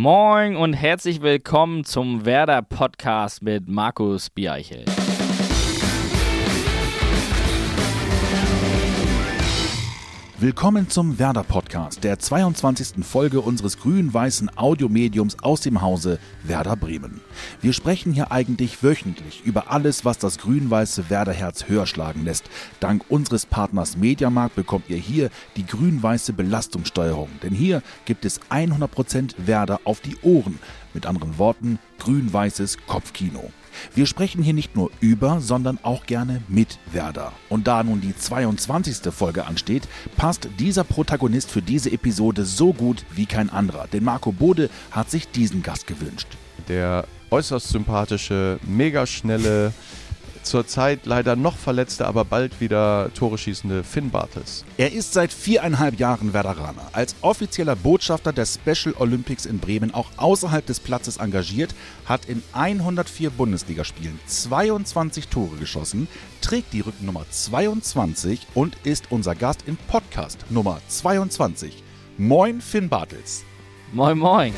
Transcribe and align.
Moin 0.00 0.54
und 0.54 0.74
herzlich 0.74 1.22
willkommen 1.22 1.82
zum 1.82 2.24
Werder 2.24 2.62
Podcast 2.62 3.42
mit 3.42 3.66
Markus 3.66 4.30
Bieichel. 4.30 4.84
Willkommen 10.40 10.88
zum 10.88 11.18
Werder 11.18 11.42
Podcast, 11.42 12.04
der 12.04 12.20
22. 12.20 13.04
Folge 13.04 13.40
unseres 13.40 13.76
grün-weißen 13.76 14.56
Audiomediums 14.56 15.36
aus 15.42 15.62
dem 15.62 15.82
Hause 15.82 16.20
Werder 16.44 16.76
Bremen. 16.76 17.20
Wir 17.60 17.72
sprechen 17.72 18.12
hier 18.12 18.30
eigentlich 18.30 18.80
wöchentlich 18.84 19.42
über 19.44 19.72
alles, 19.72 20.04
was 20.04 20.16
das 20.18 20.38
grün-weiße 20.38 21.10
Werderherz 21.10 21.66
höher 21.66 21.88
schlagen 21.88 22.24
lässt. 22.24 22.44
Dank 22.78 23.02
unseres 23.08 23.46
Partners 23.46 23.96
Mediamarkt 23.96 24.54
bekommt 24.54 24.88
ihr 24.88 24.96
hier 24.96 25.30
die 25.56 25.66
grün-weiße 25.66 26.32
Belastungssteuerung, 26.34 27.30
denn 27.42 27.52
hier 27.52 27.82
gibt 28.04 28.24
es 28.24 28.40
100% 28.42 29.34
Werder 29.38 29.80
auf 29.82 29.98
die 29.98 30.18
Ohren. 30.22 30.60
Mit 30.94 31.04
anderen 31.06 31.36
Worten, 31.38 31.80
grün-weißes 31.98 32.78
Kopfkino. 32.86 33.50
Wir 33.94 34.06
sprechen 34.06 34.42
hier 34.42 34.54
nicht 34.54 34.76
nur 34.76 34.90
über, 35.00 35.40
sondern 35.40 35.78
auch 35.82 36.06
gerne 36.06 36.42
mit 36.48 36.78
Werder. 36.92 37.32
Und 37.48 37.66
da 37.66 37.82
nun 37.82 38.00
die 38.00 38.16
22. 38.16 39.12
Folge 39.12 39.46
ansteht, 39.46 39.88
passt 40.16 40.48
dieser 40.58 40.84
Protagonist 40.84 41.50
für 41.50 41.62
diese 41.62 41.90
Episode 41.90 42.44
so 42.44 42.72
gut 42.72 43.04
wie 43.14 43.26
kein 43.26 43.50
anderer. 43.50 43.86
Denn 43.92 44.04
Marco 44.04 44.32
Bode 44.32 44.70
hat 44.90 45.10
sich 45.10 45.30
diesen 45.30 45.62
Gast 45.62 45.86
gewünscht. 45.86 46.28
Der 46.68 47.06
äußerst 47.30 47.68
sympathische, 47.68 48.58
mega 48.66 49.06
schnelle, 49.06 49.72
zurzeit 50.48 51.06
leider 51.06 51.36
noch 51.36 51.56
verletzte, 51.56 52.06
aber 52.06 52.24
bald 52.24 52.60
wieder 52.60 53.10
Tore 53.14 53.38
schießende 53.38 53.84
Finn 53.84 54.10
Bartels. 54.10 54.64
Er 54.76 54.92
ist 54.92 55.12
seit 55.12 55.32
viereinhalb 55.32 55.98
Jahren 55.98 56.32
Werderaner. 56.32 56.88
Als 56.92 57.14
offizieller 57.20 57.76
Botschafter 57.76 58.32
der 58.32 58.46
Special 58.46 58.94
Olympics 58.98 59.46
in 59.46 59.58
Bremen 59.58 59.94
auch 59.94 60.10
außerhalb 60.16 60.64
des 60.64 60.80
Platzes 60.80 61.18
engagiert, 61.18 61.74
hat 62.06 62.24
in 62.24 62.42
104 62.52 63.30
Bundesligaspielen 63.30 64.18
22 64.26 65.28
Tore 65.28 65.56
geschossen, 65.56 66.08
trägt 66.40 66.72
die 66.72 66.80
Rückennummer 66.80 67.24
22 67.30 68.46
und 68.54 68.76
ist 68.84 69.10
unser 69.10 69.34
Gast 69.34 69.64
im 69.66 69.76
Podcast 69.76 70.46
Nummer 70.50 70.80
22. 70.88 71.82
Moin 72.16 72.60
Finn 72.60 72.88
Bartels. 72.88 73.44
Moin, 73.92 74.18
moin. 74.18 74.54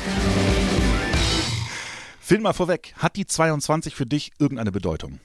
Finn 2.19 2.41
mal 2.41 2.53
vorweg, 2.53 2.93
hat 2.97 3.17
die 3.17 3.25
22 3.25 3.93
für 3.93 4.05
dich 4.05 4.31
irgendeine 4.39 4.71
Bedeutung? 4.71 5.19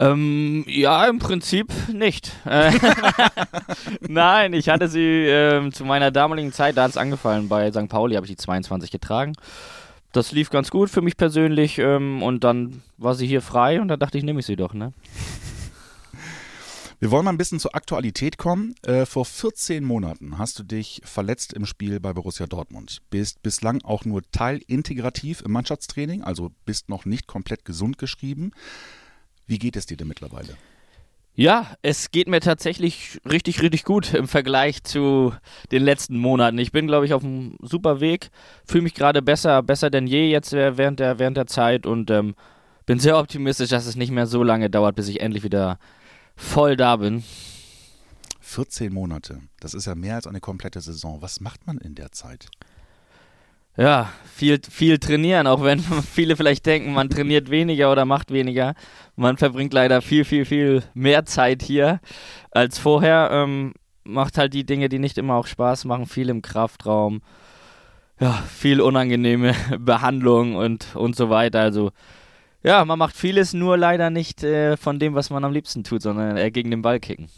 Ähm, 0.00 0.64
ja, 0.66 1.06
im 1.06 1.18
Prinzip 1.18 1.72
nicht. 1.92 2.32
Nein, 4.00 4.54
ich 4.54 4.70
hatte 4.70 4.88
sie 4.88 5.26
ähm, 5.26 5.72
zu 5.72 5.84
meiner 5.84 6.10
damaligen 6.10 6.52
Zeit, 6.52 6.78
da 6.78 6.84
hat 6.84 6.90
es 6.90 6.96
angefallen, 6.96 7.48
bei 7.48 7.70
St. 7.70 7.88
Pauli 7.88 8.14
habe 8.14 8.24
ich 8.24 8.32
die 8.32 8.36
22 8.36 8.90
getragen. 8.90 9.34
Das 10.12 10.32
lief 10.32 10.50
ganz 10.50 10.70
gut 10.70 10.88
für 10.88 11.02
mich 11.02 11.16
persönlich 11.16 11.78
ähm, 11.78 12.22
und 12.22 12.42
dann 12.42 12.82
war 12.96 13.14
sie 13.14 13.26
hier 13.26 13.42
frei 13.42 13.80
und 13.80 13.88
da 13.88 13.96
dachte 13.96 14.16
ich, 14.16 14.24
nehme 14.24 14.40
ich 14.40 14.46
sie 14.46 14.56
doch, 14.56 14.72
ne? 14.72 14.92
Wir 16.98 17.10
wollen 17.10 17.24
mal 17.24 17.30
ein 17.30 17.38
bisschen 17.38 17.60
zur 17.60 17.74
Aktualität 17.74 18.36
kommen. 18.36 18.74
Äh, 18.82 19.06
vor 19.06 19.24
14 19.24 19.84
Monaten 19.84 20.36
hast 20.36 20.58
du 20.58 20.62
dich 20.62 21.00
verletzt 21.04 21.54
im 21.54 21.64
Spiel 21.64 21.98
bei 21.98 22.12
Borussia 22.12 22.46
Dortmund. 22.46 23.00
Bist 23.08 23.42
bislang 23.42 23.82
auch 23.84 24.04
nur 24.04 24.20
teilintegrativ 24.32 25.40
im 25.40 25.52
Mannschaftstraining, 25.52 26.22
also 26.22 26.50
bist 26.66 26.90
noch 26.90 27.06
nicht 27.06 27.26
komplett 27.26 27.64
gesund 27.64 27.96
geschrieben. 27.96 28.52
Wie 29.50 29.58
geht 29.58 29.74
es 29.74 29.84
dir 29.84 29.96
denn 29.96 30.06
mittlerweile? 30.06 30.56
Ja, 31.34 31.74
es 31.82 32.12
geht 32.12 32.28
mir 32.28 32.38
tatsächlich 32.38 33.20
richtig, 33.28 33.62
richtig 33.62 33.82
gut 33.82 34.14
im 34.14 34.28
Vergleich 34.28 34.84
zu 34.84 35.34
den 35.72 35.82
letzten 35.82 36.16
Monaten. 36.18 36.56
Ich 36.58 36.70
bin, 36.70 36.86
glaube 36.86 37.04
ich, 37.04 37.14
auf 37.14 37.24
einem 37.24 37.56
super 37.60 37.98
Weg, 37.98 38.30
fühle 38.64 38.84
mich 38.84 38.94
gerade 38.94 39.22
besser, 39.22 39.60
besser 39.64 39.90
denn 39.90 40.06
je 40.06 40.30
jetzt 40.30 40.52
während 40.52 41.00
der, 41.00 41.18
während 41.18 41.36
der 41.36 41.48
Zeit 41.48 41.84
und 41.84 42.12
ähm, 42.12 42.36
bin 42.86 43.00
sehr 43.00 43.18
optimistisch, 43.18 43.70
dass 43.70 43.86
es 43.86 43.96
nicht 43.96 44.12
mehr 44.12 44.28
so 44.28 44.44
lange 44.44 44.70
dauert, 44.70 44.94
bis 44.94 45.08
ich 45.08 45.20
endlich 45.20 45.42
wieder 45.42 45.80
voll 46.36 46.76
da 46.76 46.94
bin. 46.94 47.24
14 48.38 48.92
Monate, 48.92 49.40
das 49.58 49.74
ist 49.74 49.86
ja 49.86 49.96
mehr 49.96 50.14
als 50.14 50.28
eine 50.28 50.40
komplette 50.40 50.80
Saison. 50.80 51.22
Was 51.22 51.40
macht 51.40 51.66
man 51.66 51.78
in 51.78 51.96
der 51.96 52.12
Zeit? 52.12 52.46
Ja, 53.80 54.12
viel, 54.26 54.60
viel 54.68 54.98
trainieren, 54.98 55.46
auch 55.46 55.62
wenn 55.62 55.80
viele 56.14 56.36
vielleicht 56.36 56.66
denken, 56.66 56.92
man 56.92 57.08
trainiert 57.08 57.48
weniger 57.48 57.90
oder 57.90 58.04
macht 58.04 58.30
weniger. 58.30 58.74
Man 59.16 59.38
verbringt 59.38 59.72
leider 59.72 60.02
viel, 60.02 60.26
viel, 60.26 60.44
viel 60.44 60.82
mehr 60.92 61.24
Zeit 61.24 61.62
hier 61.62 62.00
als 62.50 62.78
vorher. 62.78 63.30
Ähm, 63.32 63.72
macht 64.04 64.36
halt 64.36 64.52
die 64.52 64.66
Dinge, 64.66 64.90
die 64.90 64.98
nicht 64.98 65.16
immer 65.16 65.36
auch 65.36 65.46
Spaß 65.46 65.86
machen, 65.86 66.04
viel 66.04 66.28
im 66.28 66.42
Kraftraum. 66.42 67.22
Ja, 68.20 68.32
viel 68.54 68.82
unangenehme 68.82 69.54
Behandlung 69.78 70.56
und, 70.56 70.94
und 70.94 71.16
so 71.16 71.30
weiter. 71.30 71.60
Also, 71.60 71.90
ja, 72.62 72.84
man 72.84 72.98
macht 72.98 73.16
vieles, 73.16 73.54
nur 73.54 73.78
leider 73.78 74.10
nicht 74.10 74.44
äh, 74.44 74.76
von 74.76 74.98
dem, 74.98 75.14
was 75.14 75.30
man 75.30 75.42
am 75.42 75.52
liebsten 75.52 75.84
tut, 75.84 76.02
sondern 76.02 76.36
eher 76.36 76.50
gegen 76.50 76.70
den 76.70 76.82
Ball 76.82 77.00
kicken. 77.00 77.30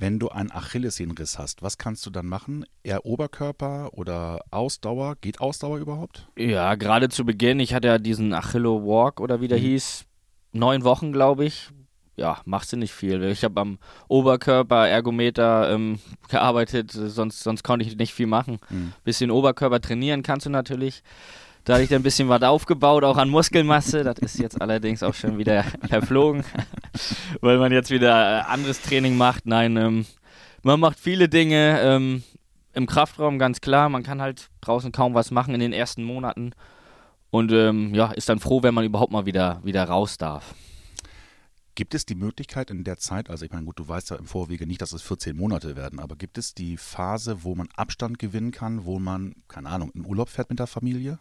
Wenn 0.00 0.18
du 0.18 0.30
einen 0.30 0.50
Achillessehnenriss 0.50 1.38
hast, 1.38 1.60
was 1.60 1.76
kannst 1.76 2.06
du 2.06 2.10
dann 2.10 2.24
machen? 2.24 2.64
Eher 2.82 3.04
Oberkörper 3.04 3.90
oder 3.92 4.40
Ausdauer? 4.50 5.16
Geht 5.20 5.42
Ausdauer 5.42 5.76
überhaupt? 5.76 6.26
Ja, 6.38 6.74
gerade 6.76 7.10
zu 7.10 7.26
Beginn, 7.26 7.60
ich 7.60 7.74
hatte 7.74 7.88
ja 7.88 7.98
diesen 7.98 8.32
Achillo 8.32 8.82
Walk 8.82 9.20
oder 9.20 9.42
wie 9.42 9.48
der 9.48 9.58
mhm. 9.58 9.62
hieß, 9.62 10.06
neun 10.52 10.84
Wochen, 10.84 11.12
glaube 11.12 11.44
ich. 11.44 11.68
Ja, 12.16 12.40
machst 12.46 12.72
du 12.72 12.78
nicht 12.78 12.94
viel. 12.94 13.22
Ich 13.24 13.44
habe 13.44 13.60
am 13.60 13.78
Oberkörper, 14.08 14.88
Ergometer 14.88 15.70
ähm, 15.70 15.98
gearbeitet, 16.30 16.92
sonst, 16.92 17.40
sonst 17.40 17.62
konnte 17.62 17.84
ich 17.84 17.94
nicht 17.94 18.14
viel 18.14 18.26
machen. 18.26 18.58
Mhm. 18.70 18.94
Bisschen 19.04 19.30
Oberkörper 19.30 19.82
trainieren 19.82 20.22
kannst 20.22 20.46
du 20.46 20.50
natürlich. 20.50 21.02
Da 21.64 21.74
hatte 21.74 21.82
ich 21.82 21.90
dann 21.90 22.00
ein 22.00 22.04
bisschen 22.04 22.28
was 22.28 22.42
aufgebaut, 22.42 23.04
auch 23.04 23.16
an 23.16 23.28
Muskelmasse. 23.28 24.02
Das 24.02 24.18
ist 24.18 24.38
jetzt 24.38 24.60
allerdings 24.60 25.02
auch 25.02 25.14
schon 25.14 25.38
wieder 25.38 25.62
verflogen, 25.88 26.44
weil 27.40 27.58
man 27.58 27.72
jetzt 27.72 27.90
wieder 27.90 28.40
äh, 28.40 28.42
anderes 28.44 28.80
Training 28.80 29.16
macht. 29.16 29.46
Nein, 29.46 29.76
ähm, 29.76 30.06
man 30.62 30.80
macht 30.80 30.98
viele 30.98 31.28
Dinge 31.28 31.80
ähm, 31.82 32.22
im 32.72 32.86
Kraftraum, 32.86 33.38
ganz 33.38 33.60
klar. 33.60 33.88
Man 33.88 34.02
kann 34.02 34.22
halt 34.22 34.48
draußen 34.62 34.92
kaum 34.92 35.14
was 35.14 35.30
machen 35.30 35.54
in 35.54 35.60
den 35.60 35.72
ersten 35.72 36.02
Monaten. 36.02 36.52
Und 37.30 37.52
ähm, 37.52 37.94
ja, 37.94 38.10
ist 38.12 38.28
dann 38.28 38.40
froh, 38.40 38.62
wenn 38.62 38.74
man 38.74 38.84
überhaupt 38.84 39.12
mal 39.12 39.26
wieder, 39.26 39.60
wieder 39.62 39.84
raus 39.84 40.18
darf. 40.18 40.54
Gibt 41.76 41.94
es 41.94 42.04
die 42.04 42.16
Möglichkeit 42.16 42.70
in 42.70 42.84
der 42.84 42.98
Zeit, 42.98 43.30
also 43.30 43.44
ich 43.44 43.52
meine, 43.52 43.64
gut, 43.64 43.78
du 43.78 43.86
weißt 43.86 44.10
ja 44.10 44.16
im 44.16 44.26
Vorwege 44.26 44.66
nicht, 44.66 44.82
dass 44.82 44.92
es 44.92 45.02
14 45.02 45.36
Monate 45.36 45.76
werden, 45.76 46.00
aber 46.00 46.16
gibt 46.16 46.36
es 46.36 46.52
die 46.52 46.76
Phase, 46.76 47.44
wo 47.44 47.54
man 47.54 47.68
Abstand 47.76 48.18
gewinnen 48.18 48.50
kann, 48.50 48.84
wo 48.84 48.98
man, 48.98 49.34
keine 49.46 49.68
Ahnung, 49.68 49.90
in 49.94 50.04
Urlaub 50.04 50.28
fährt 50.28 50.50
mit 50.50 50.58
der 50.58 50.66
Familie? 50.66 51.20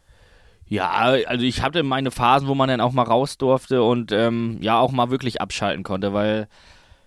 Ja, 0.70 0.92
also 0.92 1.44
ich 1.44 1.64
hatte 1.64 1.82
meine 1.82 2.12
Phasen, 2.12 2.48
wo 2.48 2.54
man 2.54 2.70
dann 2.70 2.80
auch 2.80 2.92
mal 2.92 3.04
raus 3.04 3.40
durfte 3.40 3.82
und 3.82 4.12
ähm, 4.12 4.60
ja 4.62 4.80
auch 4.80 4.92
mal 4.92 5.10
wirklich 5.10 5.42
abschalten 5.42 5.84
konnte, 5.84 6.14
weil 6.14 6.48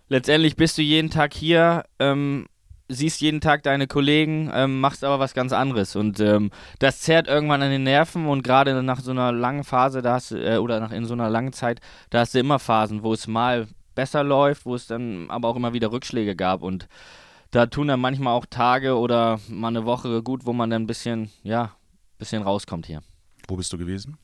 letztendlich 0.08 0.56
bist 0.56 0.78
du 0.78 0.82
jeden 0.82 1.10
Tag 1.10 1.32
hier, 1.32 1.84
ähm, 2.00 2.46
siehst 2.88 3.20
jeden 3.20 3.40
Tag 3.40 3.62
deine 3.62 3.86
Kollegen, 3.86 4.50
ähm, 4.52 4.80
machst 4.80 5.04
aber 5.04 5.20
was 5.20 5.32
ganz 5.32 5.52
anderes 5.52 5.94
und 5.94 6.18
ähm, 6.18 6.50
das 6.80 7.02
zerrt 7.02 7.28
irgendwann 7.28 7.62
an 7.62 7.70
den 7.70 7.84
Nerven 7.84 8.26
und 8.26 8.42
gerade 8.42 8.82
nach 8.82 8.98
so 8.98 9.12
einer 9.12 9.30
langen 9.30 9.62
Phase, 9.62 10.02
da 10.02 10.14
hast 10.14 10.32
äh, 10.32 10.56
oder 10.56 10.80
nach 10.80 10.90
in 10.90 11.04
so 11.04 11.14
einer 11.14 11.30
langen 11.30 11.52
Zeit, 11.52 11.80
da 12.10 12.18
hast 12.18 12.34
du 12.34 12.40
immer 12.40 12.58
Phasen, 12.58 13.04
wo 13.04 13.12
es 13.12 13.28
mal 13.28 13.68
besser 13.94 14.24
läuft, 14.24 14.66
wo 14.66 14.74
es 14.74 14.88
dann 14.88 15.30
aber 15.30 15.46
auch 15.48 15.56
immer 15.56 15.72
wieder 15.72 15.92
Rückschläge 15.92 16.34
gab 16.34 16.62
und 16.62 16.88
da 17.52 17.66
tun 17.66 17.86
dann 17.86 18.00
manchmal 18.00 18.34
auch 18.34 18.46
Tage 18.46 18.98
oder 18.98 19.38
mal 19.48 19.68
eine 19.68 19.84
Woche 19.84 20.20
gut, 20.24 20.46
wo 20.46 20.52
man 20.52 20.68
dann 20.70 20.82
ein 20.82 20.86
bisschen, 20.88 21.30
ja, 21.44 21.70
bisschen 22.18 22.42
rauskommt 22.42 22.86
hier. 22.86 23.02
Wo 23.48 23.56
bist 23.56 23.72
du 23.72 23.78
gewesen? 23.78 24.16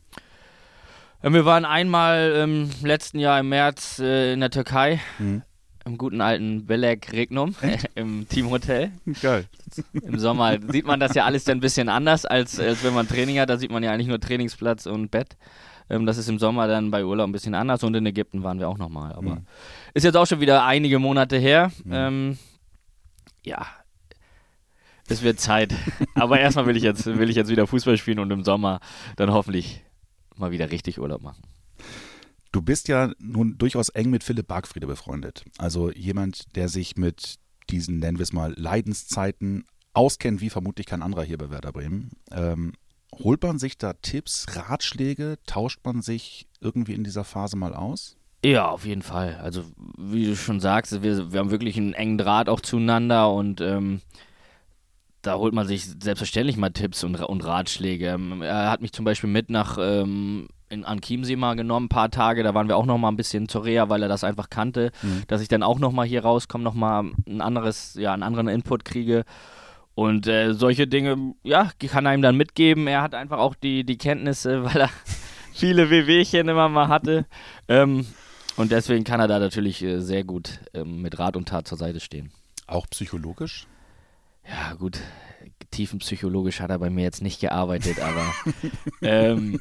Äh, 1.22 1.32
wir 1.32 1.44
waren 1.44 1.64
einmal 1.64 2.32
im 2.42 2.70
letzten 2.82 3.18
Jahr 3.18 3.40
im 3.40 3.48
März 3.48 3.98
äh, 3.98 4.32
in 4.32 4.40
der 4.40 4.50
Türkei. 4.50 5.00
Mhm. 5.18 5.42
Im 5.84 5.96
guten 5.96 6.20
alten 6.20 6.66
Belek 6.66 7.12
Regnum 7.12 7.54
im 7.94 8.28
Teamhotel. 8.28 8.92
Geil. 9.22 9.46
Im 9.94 10.18
Sommer 10.18 10.58
sieht 10.70 10.86
man 10.86 11.00
das 11.00 11.14
ja 11.14 11.24
alles 11.24 11.44
dann 11.44 11.58
ein 11.58 11.60
bisschen 11.60 11.88
anders, 11.88 12.26
als, 12.26 12.60
als 12.60 12.84
wenn 12.84 12.92
man 12.92 13.08
Training 13.08 13.38
hat. 13.38 13.48
Da 13.48 13.56
sieht 13.56 13.70
man 13.70 13.82
ja 13.82 13.92
eigentlich 13.92 14.08
nur 14.08 14.20
Trainingsplatz 14.20 14.84
und 14.84 15.10
Bett. 15.10 15.36
Ähm, 15.88 16.04
das 16.04 16.18
ist 16.18 16.28
im 16.28 16.38
Sommer 16.38 16.68
dann 16.68 16.90
bei 16.90 17.04
Urlaub 17.04 17.28
ein 17.28 17.32
bisschen 17.32 17.54
anders 17.54 17.82
und 17.84 17.94
in 17.94 18.04
Ägypten 18.04 18.42
waren 18.42 18.58
wir 18.58 18.68
auch 18.68 18.76
nochmal. 18.76 19.12
Aber 19.12 19.36
mhm. 19.36 19.46
ist 19.94 20.04
jetzt 20.04 20.16
auch 20.16 20.26
schon 20.26 20.40
wieder 20.40 20.64
einige 20.64 20.98
Monate 20.98 21.38
her. 21.38 21.72
Mhm. 21.84 21.92
Ähm, 21.92 22.38
ja, 23.44 23.66
es 25.10 25.22
wird 25.22 25.40
Zeit. 25.40 25.74
Aber 26.14 26.38
erstmal 26.38 26.66
will 26.66 26.76
ich 26.76 26.82
jetzt, 26.82 27.06
will 27.06 27.30
ich 27.30 27.36
jetzt 27.36 27.50
wieder 27.50 27.66
Fußball 27.66 27.96
spielen 27.96 28.18
und 28.18 28.30
im 28.30 28.44
Sommer 28.44 28.80
dann 29.16 29.32
hoffentlich 29.32 29.82
mal 30.36 30.50
wieder 30.50 30.70
richtig 30.70 31.00
Urlaub 31.00 31.22
machen. 31.22 31.42
Du 32.52 32.62
bist 32.62 32.88
ja 32.88 33.12
nun 33.18 33.58
durchaus 33.58 33.90
eng 33.90 34.10
mit 34.10 34.24
Philipp 34.24 34.48
Bargfriede 34.48 34.86
befreundet. 34.86 35.44
Also 35.58 35.90
jemand, 35.90 36.56
der 36.56 36.68
sich 36.68 36.96
mit 36.96 37.36
diesen, 37.68 37.98
nennen 37.98 38.18
wir 38.18 38.22
es 38.22 38.32
mal, 38.32 38.54
Leidenszeiten 38.56 39.64
auskennt, 39.92 40.40
wie 40.40 40.50
vermutlich 40.50 40.86
kein 40.86 41.02
anderer 41.02 41.24
hier 41.24 41.38
bei 41.38 41.50
Werder 41.50 41.72
Bremen. 41.72 42.12
Ähm, 42.30 42.72
holt 43.12 43.42
man 43.42 43.58
sich 43.58 43.76
da 43.78 43.92
Tipps, 43.94 44.46
Ratschläge? 44.50 45.38
Tauscht 45.46 45.80
man 45.84 46.02
sich 46.02 46.46
irgendwie 46.60 46.94
in 46.94 47.04
dieser 47.04 47.24
Phase 47.24 47.56
mal 47.56 47.74
aus? 47.74 48.16
Ja, 48.44 48.68
auf 48.68 48.86
jeden 48.86 49.02
Fall. 49.02 49.36
Also, 49.42 49.64
wie 49.96 50.26
du 50.26 50.36
schon 50.36 50.60
sagst, 50.60 51.02
wir, 51.02 51.32
wir 51.32 51.40
haben 51.40 51.50
wirklich 51.50 51.76
einen 51.76 51.92
engen 51.92 52.18
Draht 52.18 52.48
auch 52.48 52.60
zueinander 52.60 53.32
und 53.32 53.60
ähm, 53.60 54.00
da 55.28 55.36
holt 55.36 55.52
man 55.52 55.66
sich 55.66 55.84
selbstverständlich 55.84 56.56
mal 56.56 56.70
Tipps 56.70 57.04
und, 57.04 57.20
und 57.20 57.44
Ratschläge. 57.44 58.08
Ähm, 58.08 58.40
er 58.40 58.70
hat 58.70 58.80
mich 58.80 58.92
zum 58.92 59.04
Beispiel 59.04 59.28
mit 59.28 59.50
nach 59.50 59.76
ähm, 59.78 60.48
in, 60.70 60.86
an 60.86 61.02
Chiemsee 61.02 61.36
mal 61.36 61.54
genommen, 61.54 61.86
ein 61.86 61.90
paar 61.90 62.10
Tage. 62.10 62.42
Da 62.42 62.54
waren 62.54 62.66
wir 62.66 62.78
auch 62.78 62.86
noch 62.86 62.96
mal 62.96 63.08
ein 63.08 63.16
bisschen 63.16 63.46
zur 63.46 63.66
Reha, 63.66 63.90
weil 63.90 64.02
er 64.02 64.08
das 64.08 64.24
einfach 64.24 64.48
kannte, 64.48 64.90
mhm. 65.02 65.24
dass 65.28 65.42
ich 65.42 65.48
dann 65.48 65.62
auch 65.62 65.78
noch 65.78 65.92
mal 65.92 66.06
hier 66.06 66.22
rauskomme, 66.22 66.64
noch 66.64 66.72
mal 66.72 67.10
ein 67.26 67.42
anderes, 67.42 67.94
ja, 67.94 68.14
einen 68.14 68.22
anderen 68.22 68.48
Input 68.48 68.86
kriege. 68.86 69.24
Und 69.94 70.26
äh, 70.28 70.54
solche 70.54 70.86
Dinge, 70.86 71.34
ja, 71.42 71.72
kann 71.78 72.06
er 72.06 72.14
ihm 72.14 72.22
dann 72.22 72.36
mitgeben. 72.36 72.86
Er 72.86 73.02
hat 73.02 73.14
einfach 73.14 73.38
auch 73.38 73.54
die, 73.54 73.84
die 73.84 73.98
Kenntnisse, 73.98 74.64
weil 74.72 74.80
er 74.80 74.90
viele 75.52 75.90
WWchen 75.90 76.48
immer 76.48 76.70
mal 76.70 76.88
hatte. 76.88 77.26
Ähm, 77.68 78.06
und 78.56 78.72
deswegen 78.72 79.04
kann 79.04 79.20
er 79.20 79.28
da 79.28 79.38
natürlich 79.38 79.82
äh, 79.82 80.00
sehr 80.00 80.24
gut 80.24 80.60
ähm, 80.72 81.02
mit 81.02 81.18
Rat 81.18 81.36
und 81.36 81.50
Tat 81.50 81.68
zur 81.68 81.76
Seite 81.76 82.00
stehen. 82.00 82.32
Auch 82.66 82.86
psychologisch? 82.88 83.66
Ja, 84.48 84.74
gut. 84.74 85.00
Tiefenpsychologisch 85.70 86.60
hat 86.60 86.70
er 86.70 86.78
bei 86.78 86.90
mir 86.90 87.02
jetzt 87.02 87.22
nicht 87.22 87.40
gearbeitet, 87.40 88.00
aber 88.00 88.32
ähm, 89.02 89.60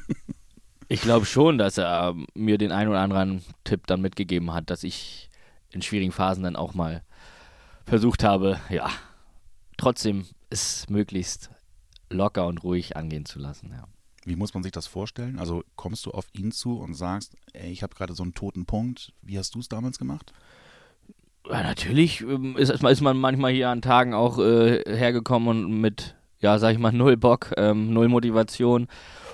ich 0.88 1.02
glaube 1.02 1.26
schon, 1.26 1.58
dass 1.58 1.78
er 1.78 2.14
mir 2.34 2.58
den 2.58 2.72
einen 2.72 2.90
oder 2.90 3.00
anderen 3.00 3.44
Tipp 3.64 3.86
dann 3.86 4.00
mitgegeben 4.00 4.52
hat, 4.52 4.70
dass 4.70 4.84
ich 4.84 5.28
in 5.70 5.82
schwierigen 5.82 6.12
Phasen 6.12 6.44
dann 6.44 6.56
auch 6.56 6.74
mal 6.74 7.02
versucht 7.84 8.24
habe, 8.24 8.58
ja, 8.70 8.90
trotzdem 9.76 10.26
es 10.50 10.88
möglichst 10.88 11.50
locker 12.10 12.46
und 12.46 12.62
ruhig 12.64 12.96
angehen 12.96 13.26
zu 13.26 13.38
lassen, 13.38 13.70
ja. 13.70 13.84
Wie 14.24 14.36
muss 14.36 14.52
man 14.52 14.62
sich 14.62 14.72
das 14.72 14.86
vorstellen? 14.86 15.38
Also 15.38 15.64
kommst 15.74 16.04
du 16.04 16.10
auf 16.10 16.26
ihn 16.32 16.52
zu 16.52 16.78
und 16.78 16.94
sagst, 16.94 17.34
ey, 17.54 17.70
ich 17.70 17.82
habe 17.82 17.94
gerade 17.94 18.12
so 18.14 18.22
einen 18.22 18.34
toten 18.34 18.66
Punkt. 18.66 19.14
Wie 19.22 19.38
hast 19.38 19.54
du 19.54 19.60
es 19.60 19.68
damals 19.68 19.98
gemacht? 19.98 20.32
Ja, 21.50 21.62
natürlich 21.62 22.20
ähm, 22.20 22.56
ist, 22.56 22.70
ist, 22.70 23.00
man 23.00 23.16
manchmal 23.16 23.52
hier 23.52 23.70
an 23.70 23.80
Tagen 23.80 24.12
auch 24.12 24.38
äh, 24.38 24.82
hergekommen 24.86 25.48
und 25.48 25.80
mit, 25.80 26.14
ja, 26.40 26.58
sag 26.58 26.72
ich 26.72 26.78
mal, 26.78 26.92
null 26.92 27.16
Bock, 27.16 27.52
ähm, 27.56 27.92
null 27.92 28.08
Motivation. 28.08 28.86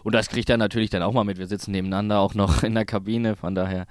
Und 0.05 0.14
das 0.14 0.28
kriegt 0.28 0.49
er 0.50 0.56
natürlich 0.56 0.90
dann 0.90 1.02
auch 1.02 1.12
mal 1.12 1.25
mit. 1.25 1.38
Wir 1.38 1.46
sitzen 1.46 1.72
nebeneinander 1.72 2.20
auch 2.20 2.34
noch 2.34 2.62
in 2.62 2.75
der 2.75 2.84
Kabine, 2.84 3.37
von 3.37 3.55
daher 3.55 3.87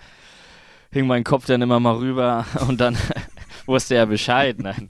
hing 0.92 1.08
mein 1.08 1.24
Kopf 1.24 1.48
dann 1.48 1.62
immer 1.62 1.80
mal 1.80 1.96
rüber 1.96 2.46
und 2.68 2.80
dann 2.80 2.98
wusste 3.66 3.96
er 3.96 4.06
Bescheid. 4.06 4.58
Nein. 4.60 4.90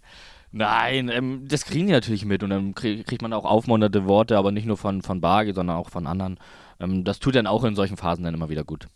Nein, 0.56 1.10
ähm, 1.10 1.48
das 1.48 1.66
kriegen 1.66 1.88
die 1.88 1.94
natürlich 1.94 2.26
mit 2.26 2.44
und 2.44 2.52
dann 2.52 2.76
krieg, 2.76 3.08
kriegt 3.08 3.24
man 3.24 3.34
auch 3.34 3.46
aufmunternde 3.46 4.06
Worte, 4.06 4.38
aber 4.38 4.52
nicht 4.52 4.68
nur 4.68 4.78
von, 4.78 5.02
von 5.02 5.20
Bargi, 5.20 5.52
sondern 5.54 5.78
auch 5.78 5.90
von 5.90 6.06
anderen. 6.06 6.38
Ähm, 6.80 7.04
das 7.04 7.20
tut 7.20 7.34
dann 7.34 7.48
auch 7.48 7.64
in 7.64 7.76
solchen 7.76 7.98
Phasen 7.98 8.24
dann 8.24 8.36
immer 8.36 8.50
wieder 8.50 8.64
gut. 8.64 8.88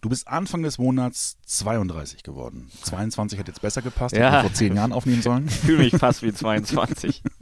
Du 0.00 0.08
bist 0.08 0.28
Anfang 0.28 0.62
des 0.62 0.78
Monats 0.78 1.38
32 1.46 2.22
geworden. 2.22 2.70
22 2.82 3.38
hat 3.38 3.48
jetzt 3.48 3.62
besser 3.62 3.82
gepasst, 3.82 4.14
ja. 4.14 4.30
hätte 4.30 4.48
vor 4.48 4.54
zehn 4.54 4.76
Jahren 4.76 4.92
aufnehmen 4.92 5.22
sollen. 5.22 5.46
Ich 5.48 5.54
fühle 5.54 5.78
mich 5.78 5.96
fast 5.96 6.22
wie 6.22 6.32
22. 6.32 7.22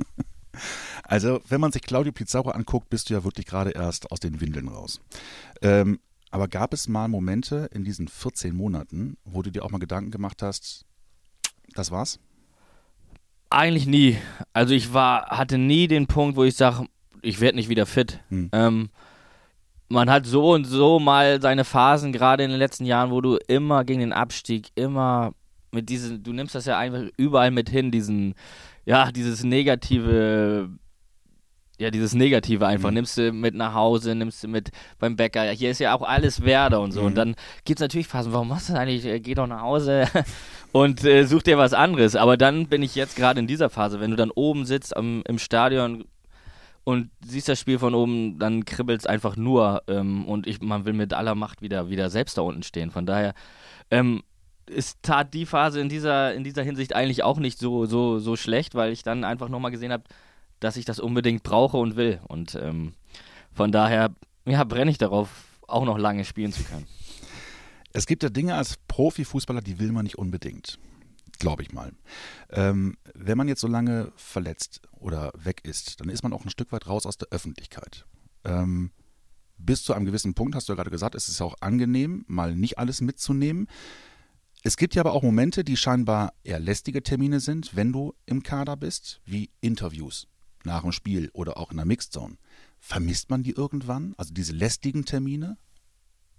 Also, 1.06 1.40
wenn 1.48 1.60
man 1.60 1.72
sich 1.72 1.82
Claudio 1.82 2.12
Pizarro 2.12 2.50
anguckt, 2.50 2.88
bist 2.88 3.10
du 3.10 3.14
ja 3.14 3.24
wirklich 3.24 3.44
gerade 3.44 3.72
erst 3.72 4.10
aus 4.10 4.20
den 4.20 4.40
Windeln 4.40 4.68
raus. 4.68 5.00
Ähm, 5.60 5.98
aber 6.30 6.48
gab 6.48 6.72
es 6.72 6.88
mal 6.88 7.08
Momente 7.08 7.68
in 7.72 7.84
diesen 7.84 8.08
14 8.08 8.56
Monaten, 8.56 9.16
wo 9.24 9.42
du 9.42 9.50
dir 9.50 9.64
auch 9.64 9.70
mal 9.70 9.78
Gedanken 9.78 10.10
gemacht 10.10 10.42
hast, 10.42 10.84
das 11.74 11.90
war's? 11.90 12.18
Eigentlich 13.50 13.86
nie. 13.86 14.16
Also 14.52 14.74
ich 14.74 14.92
war, 14.92 15.26
hatte 15.26 15.58
nie 15.58 15.86
den 15.86 16.06
Punkt, 16.06 16.36
wo 16.36 16.44
ich 16.44 16.56
sage, 16.56 16.86
ich 17.22 17.40
werde 17.40 17.56
nicht 17.56 17.68
wieder 17.68 17.86
fit. 17.86 18.20
Hm. 18.30 18.48
Ähm, 18.52 18.90
man 19.88 20.10
hat 20.10 20.26
so 20.26 20.52
und 20.52 20.64
so 20.64 20.98
mal 20.98 21.40
seine 21.40 21.64
Phasen, 21.64 22.12
gerade 22.12 22.44
in 22.44 22.50
den 22.50 22.58
letzten 22.58 22.86
Jahren, 22.86 23.10
wo 23.10 23.20
du 23.20 23.38
immer 23.48 23.84
gegen 23.84 24.00
den 24.00 24.12
Abstieg, 24.12 24.68
immer 24.74 25.32
mit 25.72 25.88
diesen, 25.88 26.22
du 26.22 26.32
nimmst 26.32 26.54
das 26.54 26.66
ja 26.66 26.78
einfach 26.78 27.02
überall 27.16 27.50
mit 27.50 27.68
hin, 27.68 27.90
diesen, 27.90 28.34
ja, 28.84 29.10
dieses 29.12 29.44
negative, 29.44 30.70
ja, 31.78 31.90
dieses 31.90 32.14
Negative 32.14 32.66
einfach, 32.66 32.90
mhm. 32.90 32.94
nimmst 32.94 33.18
du 33.18 33.32
mit 33.32 33.54
nach 33.54 33.74
Hause, 33.74 34.14
nimmst 34.14 34.44
du 34.44 34.48
mit 34.48 34.70
beim 34.98 35.16
Bäcker, 35.16 35.50
hier 35.50 35.70
ist 35.70 35.80
ja 35.80 35.94
auch 35.94 36.02
alles 36.02 36.44
Werder 36.44 36.80
und 36.80 36.92
so. 36.92 37.00
Mhm. 37.00 37.06
Und 37.06 37.14
dann 37.16 37.34
gibt 37.64 37.80
es 37.80 37.82
natürlich 37.82 38.06
Phasen, 38.06 38.32
warum 38.32 38.48
machst 38.48 38.68
du 38.68 38.72
das 38.72 38.80
eigentlich? 38.80 39.04
Äh, 39.04 39.20
geh 39.20 39.34
doch 39.34 39.48
nach 39.48 39.62
Hause 39.62 40.06
und 40.72 41.04
äh, 41.04 41.24
such 41.24 41.42
dir 41.42 41.58
was 41.58 41.74
anderes. 41.74 42.14
Aber 42.14 42.36
dann 42.36 42.68
bin 42.68 42.82
ich 42.82 42.94
jetzt 42.94 43.16
gerade 43.16 43.40
in 43.40 43.46
dieser 43.46 43.70
Phase, 43.70 44.00
wenn 44.00 44.10
du 44.10 44.16
dann 44.16 44.30
oben 44.30 44.64
sitzt 44.64 44.96
am, 44.96 45.22
im 45.26 45.38
Stadion 45.38 46.04
und 46.84 47.10
siehst 47.24 47.48
das 47.48 47.58
Spiel 47.58 47.78
von 47.78 47.94
oben, 47.94 48.38
dann 48.38 48.64
kribbelt 48.64 49.00
es 49.00 49.06
einfach 49.06 49.36
nur 49.36 49.82
ähm, 49.88 50.26
und 50.26 50.46
ich, 50.46 50.60
man 50.60 50.84
will 50.84 50.92
mit 50.92 51.14
aller 51.14 51.34
Macht 51.34 51.62
wieder, 51.62 51.88
wieder 51.88 52.10
selbst 52.10 52.36
da 52.38 52.42
unten 52.42 52.62
stehen. 52.62 52.90
Von 52.90 53.06
daher 53.06 53.34
ähm, 53.90 54.22
ist 54.66 55.02
tat 55.02 55.32
die 55.34 55.46
Phase 55.46 55.80
in 55.80 55.88
dieser, 55.88 56.34
in 56.34 56.44
dieser 56.44 56.62
Hinsicht 56.62 56.94
eigentlich 56.94 57.22
auch 57.22 57.38
nicht 57.38 57.58
so, 57.58 57.86
so, 57.86 58.18
so 58.18 58.36
schlecht, 58.36 58.74
weil 58.74 58.92
ich 58.92 59.02
dann 59.02 59.24
einfach 59.24 59.48
nochmal 59.48 59.70
gesehen 59.70 59.92
habe, 59.92 60.04
dass 60.60 60.76
ich 60.76 60.84
das 60.84 61.00
unbedingt 61.00 61.42
brauche 61.42 61.78
und 61.78 61.96
will. 61.96 62.20
Und 62.28 62.54
ähm, 62.54 62.92
von 63.52 63.72
daher 63.72 64.10
ja, 64.46 64.64
brenne 64.64 64.90
ich 64.90 64.98
darauf, 64.98 65.30
auch 65.66 65.84
noch 65.84 65.98
lange 65.98 66.24
spielen 66.24 66.52
zu 66.52 66.64
können. 66.64 66.86
Es 67.92 68.06
gibt 68.06 68.22
ja 68.22 68.28
Dinge 68.28 68.54
als 68.54 68.76
Profifußballer, 68.88 69.62
die 69.62 69.78
will 69.78 69.92
man 69.92 70.04
nicht 70.04 70.18
unbedingt. 70.18 70.78
Glaube 71.38 71.62
ich 71.62 71.72
mal. 71.72 71.92
Ähm, 72.50 72.96
wenn 73.14 73.38
man 73.38 73.48
jetzt 73.48 73.60
so 73.60 73.68
lange 73.68 74.12
verletzt 74.16 74.80
oder 74.92 75.32
weg 75.36 75.60
ist, 75.64 76.00
dann 76.00 76.08
ist 76.08 76.22
man 76.22 76.32
auch 76.32 76.44
ein 76.44 76.50
Stück 76.50 76.72
weit 76.72 76.86
raus 76.86 77.06
aus 77.06 77.18
der 77.18 77.28
Öffentlichkeit. 77.30 78.06
Ähm, 78.44 78.92
bis 79.58 79.82
zu 79.82 79.94
einem 79.94 80.04
gewissen 80.04 80.34
Punkt, 80.34 80.54
hast 80.54 80.68
du 80.68 80.72
ja 80.72 80.76
gerade 80.76 80.90
gesagt, 80.90 81.14
es 81.14 81.28
ist 81.28 81.40
auch 81.40 81.56
angenehm, 81.60 82.24
mal 82.28 82.54
nicht 82.54 82.78
alles 82.78 83.00
mitzunehmen. 83.00 83.68
Es 84.62 84.76
gibt 84.76 84.94
ja 84.94 85.02
aber 85.02 85.12
auch 85.12 85.22
Momente, 85.22 85.64
die 85.64 85.76
scheinbar 85.76 86.32
eher 86.42 86.58
lästige 86.58 87.02
Termine 87.02 87.40
sind, 87.40 87.76
wenn 87.76 87.92
du 87.92 88.14
im 88.26 88.42
Kader 88.42 88.76
bist, 88.76 89.20
wie 89.24 89.50
Interviews 89.60 90.26
nach 90.64 90.82
dem 90.82 90.92
Spiel 90.92 91.30
oder 91.34 91.58
auch 91.58 91.70
in 91.70 91.76
der 91.76 91.86
Mixed 91.86 92.12
Zone. 92.12 92.38
Vermisst 92.78 93.30
man 93.30 93.42
die 93.42 93.52
irgendwann? 93.52 94.14
Also 94.16 94.32
diese 94.32 94.52
lästigen 94.52 95.04
Termine? 95.04 95.58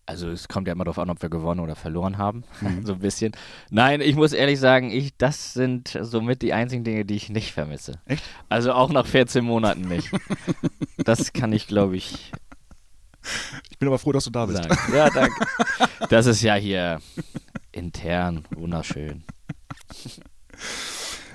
Also 0.08 0.30
es 0.30 0.48
kommt 0.48 0.68
ja 0.68 0.74
immer 0.74 0.84
darauf 0.84 1.00
an, 1.00 1.10
ob 1.10 1.22
wir 1.22 1.30
gewonnen 1.30 1.60
oder 1.60 1.76
verloren 1.76 2.18
haben. 2.18 2.44
Mhm. 2.62 2.86
so 2.86 2.94
ein 2.94 3.00
bisschen. 3.00 3.34
Nein, 3.70 4.02
ich 4.02 4.16
muss 4.16 4.34
ehrlich 4.34 4.60
sagen, 4.60 4.92
ich, 4.92 5.18
das 5.18 5.54
sind 5.54 5.98
somit 6.02 6.42
die 6.42 6.54
einzigen 6.54 6.84
Dinge, 6.84 7.06
die 7.06 7.16
ich 7.16 7.30
nicht 7.30 7.54
vermisse. 7.54 8.00
Echt? 8.06 8.24
Also 8.50 8.74
auch 8.74 8.92
nach 8.92 9.08
14 9.08 9.44
Monaten 9.44 9.88
nicht. 9.88 10.12
das 10.98 11.34
kann 11.34 11.54
ich, 11.54 11.68
glaube 11.68 11.98
ich. 11.98 12.32
Ich 13.72 13.80
bin 13.80 13.88
aber 13.88 13.98
froh, 13.98 14.12
dass 14.12 14.26
du 14.26 14.30
da 14.30 14.46
bist. 14.46 14.64
Sagen. 14.64 14.78
Ja, 14.94 15.10
danke. 15.10 15.34
Das 16.10 16.28
ist 16.28 16.44
ja 16.44 16.54
hier 16.54 17.00
intern 17.72 18.46
wunderschön. 18.52 19.24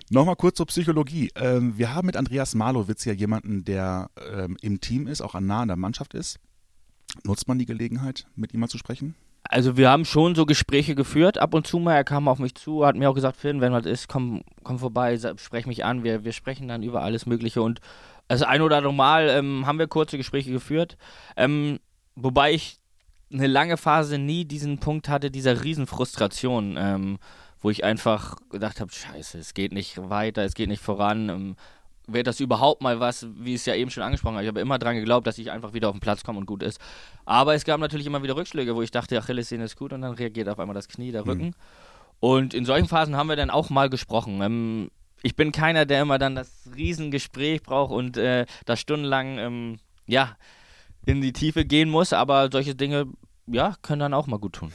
Nochmal 0.09 0.37
kurz 0.37 0.57
zur 0.57 0.67
Psychologie. 0.67 1.31
Ähm, 1.35 1.77
wir 1.77 1.95
haben 1.95 2.07
mit 2.07 2.17
Andreas 2.17 2.55
Malowitz 2.55 3.05
ja 3.05 3.13
jemanden, 3.13 3.65
der 3.65 4.11
ähm, 4.33 4.57
im 4.61 4.81
Team 4.81 5.07
ist, 5.07 5.21
auch 5.21 5.39
nah 5.39 5.63
an 5.63 5.69
der 5.69 5.77
Mannschaft 5.77 6.15
ist. 6.15 6.39
Nutzt 7.25 7.49
man 7.49 7.59
die 7.59 7.67
Gelegenheit, 7.67 8.27
mit 8.37 8.55
ihm 8.55 8.61
mal 8.61 8.69
zu 8.69 8.79
sprechen? 8.79 9.15
Also 9.45 9.77
wir 9.77 9.91
haben 9.91 10.05
schon 10.05 10.35
so 10.35 10.47
Gespräche 10.47 10.95
geführt, 10.95 11.39
ab 11.39 11.55
und 11.55 11.67
zu 11.67 11.79
mal. 11.79 11.95
Er 11.95 12.05
kam 12.05 12.29
auf 12.29 12.39
mich 12.39 12.55
zu, 12.55 12.87
hat 12.87 12.97
mir 12.97 13.11
auch 13.11 13.15
gesagt, 13.15 13.37
Finn, 13.37 13.61
wenn 13.61 13.73
was 13.73 13.87
ist, 13.87 14.09
komm, 14.09 14.43
komm 14.63 14.79
vorbei, 14.79 15.19
sprech 15.37 15.67
mich 15.67 15.85
an. 15.85 16.05
Wir, 16.05 16.25
wir 16.25 16.33
sprechen 16.33 16.69
dann 16.69 16.83
über 16.83 17.03
alles 17.03 17.27
Mögliche. 17.27 17.63
Und 17.63 17.81
also 18.29 18.45
ein 18.45 18.63
oder 18.63 18.77
andere 18.77 18.95
Mal 18.95 19.29
ähm, 19.29 19.67
haben 19.67 19.79
wir 19.79 19.89
kurze 19.89 20.17
Gespräche 20.17 20.53
geführt. 20.53 20.97
Ähm, 21.37 21.81
wobei 22.15 22.53
ich 22.53 22.79
eine 23.33 23.47
lange 23.47 23.77
Phase 23.77 24.19
nie 24.19 24.45
diesen 24.45 24.79
Punkt 24.79 25.09
hatte, 25.09 25.31
dieser 25.31 25.65
Riesenfrustration, 25.65 26.77
ähm, 26.79 27.19
wo 27.61 27.71
ich 27.71 27.85
einfach 27.85 28.37
gedacht 28.51 28.81
habe, 28.81 28.93
scheiße, 28.93 29.39
es 29.39 29.55
geht 29.55 29.73
nicht 29.73 30.11
weiter, 30.11 30.45
es 30.45 30.55
geht 30.55 30.69
nicht 30.69 30.83
voran. 30.83 31.57
Wird 32.13 32.27
das 32.27 32.41
überhaupt 32.41 32.83
mal 32.83 33.01
was, 33.01 33.27
wie 33.37 33.55
es 33.55 33.67
ja 33.67 33.75
eben 33.75 33.91
schon 33.91 34.03
angesprochen 34.03 34.35
habe. 34.35 34.45
Ich 34.45 34.49
habe 34.49 34.61
immer 34.61 34.79
daran 34.79 34.97
geglaubt, 34.97 35.27
dass 35.27 35.39
ich 35.39 35.51
einfach 35.51 35.73
wieder 35.73 35.89
auf 35.89 35.95
den 35.95 36.01
Platz 36.01 36.25
komme 36.25 36.39
und 36.39 36.47
gut 36.47 36.63
ist. 36.63 36.81
Aber 37.25 37.55
es 37.55 37.65
gab 37.65 37.81
natürlich 37.81 38.07
immer 38.07 38.23
wieder 38.23 38.37
Rückschläge, 38.37 38.75
wo 38.75 38.83
ich 38.83 38.91
dachte, 38.91 39.19
Achillessehne 39.19 39.65
ist 39.65 39.77
gut 39.77 39.93
und 39.93 40.03
dann 40.03 40.15
reagiert 40.15 40.49
auf 40.49 40.59
einmal 40.59 40.75
das 40.75 40.89
Knie, 40.89 41.13
der 41.13 41.27
Rücken. 41.27 41.47
Mhm. 41.47 41.55
Und 42.21 42.55
in 42.55 42.65
solchen 42.65 42.89
Phasen 42.89 43.17
haben 43.17 43.29
wir 43.29 43.37
dann 43.37 43.51
auch 43.51 43.71
mal 43.71 43.89
gesprochen. 43.89 44.43
Ähm, 44.43 44.91
ich 45.23 45.37
bin 45.37 45.53
keiner, 45.53 45.87
der 45.87 46.03
immer 46.03 46.19
dann 46.19 46.35
das 46.35 46.51
Riesengespräch 46.75 47.63
braucht 47.63 47.93
und 47.93 48.17
äh, 48.17 48.47
da 48.65 48.77
stundenlang 48.77 49.39
ähm, 49.39 49.79
ja, 50.07 50.37
in 51.07 51.21
die 51.21 51.33
Tiefe 51.33 51.65
gehen 51.65 51.91
muss, 51.91 52.13
aber 52.13 52.49
solche 52.53 52.75
Dinge 52.75 53.07
ja, 53.47 53.75
können 53.83 54.01
dann 54.01 54.15
auch 54.15 54.27
mal 54.27 54.39
gut 54.39 54.55
tun. 54.55 54.73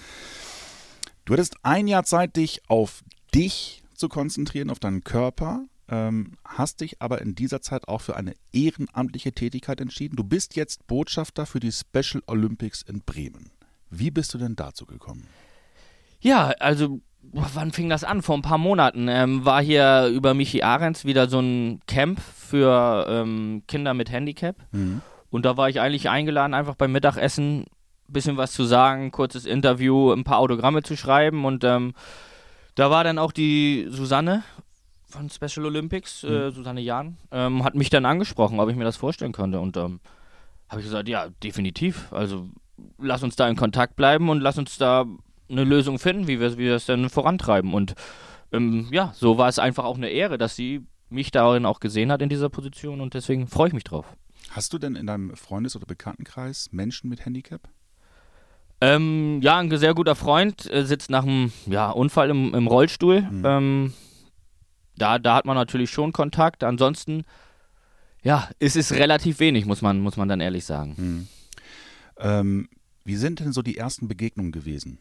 Du 1.25 1.33
hattest 1.33 1.57
ein 1.63 1.87
Jahr 1.87 2.03
Zeit, 2.03 2.35
dich 2.35 2.61
auf 2.67 3.03
dich 3.33 3.83
zu 3.93 4.09
konzentrieren, 4.09 4.69
auf 4.69 4.79
deinen 4.79 5.03
Körper 5.03 5.65
ähm, 5.89 6.33
hast 6.43 6.81
dich 6.81 7.01
aber 7.01 7.21
in 7.21 7.35
dieser 7.35 7.61
Zeit 7.61 7.87
auch 7.87 8.01
für 8.01 8.15
eine 8.15 8.33
ehrenamtliche 8.51 9.31
Tätigkeit 9.31 9.81
entschieden. 9.81 10.15
Du 10.15 10.23
bist 10.23 10.55
jetzt 10.55 10.87
Botschafter 10.87 11.45
für 11.45 11.59
die 11.59 11.71
Special 11.71 12.23
Olympics 12.27 12.81
in 12.81 13.01
Bremen. 13.01 13.51
Wie 13.89 14.11
bist 14.11 14.33
du 14.33 14.37
denn 14.37 14.55
dazu 14.55 14.85
gekommen? 14.85 15.27
Ja, 16.19 16.47
also 16.59 17.01
wann 17.21 17.71
fing 17.71 17.89
das 17.89 18.03
an? 18.03 18.21
Vor 18.21 18.37
ein 18.37 18.41
paar 18.41 18.57
Monaten 18.57 19.07
ähm, 19.07 19.45
war 19.45 19.61
hier 19.61 20.07
über 20.07 20.33
Michi 20.33 20.63
Ahrens 20.63 21.05
wieder 21.05 21.29
so 21.29 21.39
ein 21.39 21.79
Camp 21.87 22.19
für 22.19 23.05
ähm, 23.07 23.63
Kinder 23.67 23.93
mit 23.93 24.11
Handicap. 24.11 24.55
Mhm. 24.71 25.01
Und 25.29 25.45
da 25.45 25.57
war 25.57 25.69
ich 25.69 25.81
eigentlich 25.81 26.09
eingeladen, 26.09 26.53
einfach 26.53 26.75
beim 26.75 26.91
Mittagessen 26.91 27.61
ein 27.61 28.13
bisschen 28.13 28.37
was 28.37 28.53
zu 28.53 28.63
sagen, 28.63 29.11
kurzes 29.11 29.45
Interview, 29.45 30.11
ein 30.11 30.23
paar 30.23 30.37
Autogramme 30.39 30.83
zu 30.83 30.95
schreiben. 30.95 31.45
Und 31.45 31.63
ähm, 31.63 31.93
da 32.75 32.89
war 32.89 33.03
dann 33.03 33.19
auch 33.19 33.31
die 33.31 33.87
Susanne 33.89 34.43
von 35.07 35.29
Special 35.29 35.65
Olympics, 35.65 36.23
äh, 36.23 36.51
Susanne 36.51 36.81
Jahn, 36.81 37.17
ähm, 37.31 37.63
hat 37.63 37.75
mich 37.75 37.89
dann 37.89 38.05
angesprochen, 38.05 38.59
ob 38.59 38.69
ich 38.69 38.75
mir 38.75 38.83
das 38.83 38.97
vorstellen 38.97 39.31
könnte. 39.31 39.59
Und 39.59 39.77
ähm, 39.77 39.99
habe 40.69 40.81
ich 40.81 40.87
gesagt, 40.87 41.07
ja, 41.07 41.29
definitiv. 41.43 42.11
Also 42.11 42.49
lass 42.97 43.23
uns 43.23 43.35
da 43.35 43.47
in 43.47 43.55
Kontakt 43.55 43.95
bleiben 43.95 44.29
und 44.29 44.41
lass 44.41 44.57
uns 44.57 44.77
da 44.77 45.05
eine 45.49 45.63
Lösung 45.63 45.99
finden, 45.99 46.27
wie 46.27 46.39
wir, 46.39 46.53
wie 46.53 46.65
wir 46.65 46.75
es 46.75 46.85
dann 46.85 47.09
vorantreiben. 47.09 47.73
Und 47.73 47.95
ähm, 48.51 48.87
ja, 48.91 49.13
so 49.15 49.37
war 49.37 49.47
es 49.47 49.59
einfach 49.59 49.85
auch 49.85 49.97
eine 49.97 50.09
Ehre, 50.09 50.37
dass 50.37 50.55
sie 50.55 50.85
mich 51.09 51.31
darin 51.31 51.65
auch 51.65 51.79
gesehen 51.79 52.11
hat 52.11 52.21
in 52.21 52.29
dieser 52.29 52.49
Position 52.49 52.99
und 52.99 53.13
deswegen 53.13 53.47
freue 53.47 53.67
ich 53.67 53.73
mich 53.73 53.83
drauf. 53.83 54.05
Hast 54.49 54.73
du 54.73 54.77
denn 54.77 54.95
in 54.95 55.07
deinem 55.07 55.35
Freundes- 55.35 55.75
oder 55.75 55.85
Bekanntenkreis 55.85 56.69
Menschen 56.71 57.09
mit 57.09 57.25
Handicap? 57.25 57.61
Ähm, 58.81 59.39
ja, 59.41 59.57
ein 59.57 59.75
sehr 59.77 59.93
guter 59.93 60.15
Freund 60.15 60.71
äh, 60.71 60.85
sitzt 60.85 61.09
nach 61.09 61.23
einem 61.23 61.51
ja, 61.65 61.89
Unfall 61.91 62.29
im, 62.29 62.53
im 62.53 62.67
Rollstuhl. 62.67 63.21
Mhm. 63.21 63.43
Ähm, 63.45 63.93
da, 64.97 65.19
da 65.19 65.35
hat 65.35 65.45
man 65.45 65.55
natürlich 65.55 65.89
schon 65.89 66.11
Kontakt. 66.11 66.63
Ansonsten, 66.63 67.23
ja, 68.23 68.49
es 68.59 68.75
ist 68.75 68.93
relativ 68.93 69.39
wenig, 69.39 69.65
muss 69.65 69.81
man, 69.81 69.99
muss 69.99 70.17
man 70.17 70.27
dann 70.27 70.39
ehrlich 70.39 70.65
sagen. 70.65 70.95
Hm. 70.97 71.27
Ähm, 72.17 72.69
wie 73.03 73.15
sind 73.15 73.39
denn 73.39 73.53
so 73.53 73.61
die 73.61 73.77
ersten 73.77 74.07
Begegnungen 74.07 74.51
gewesen? 74.51 74.97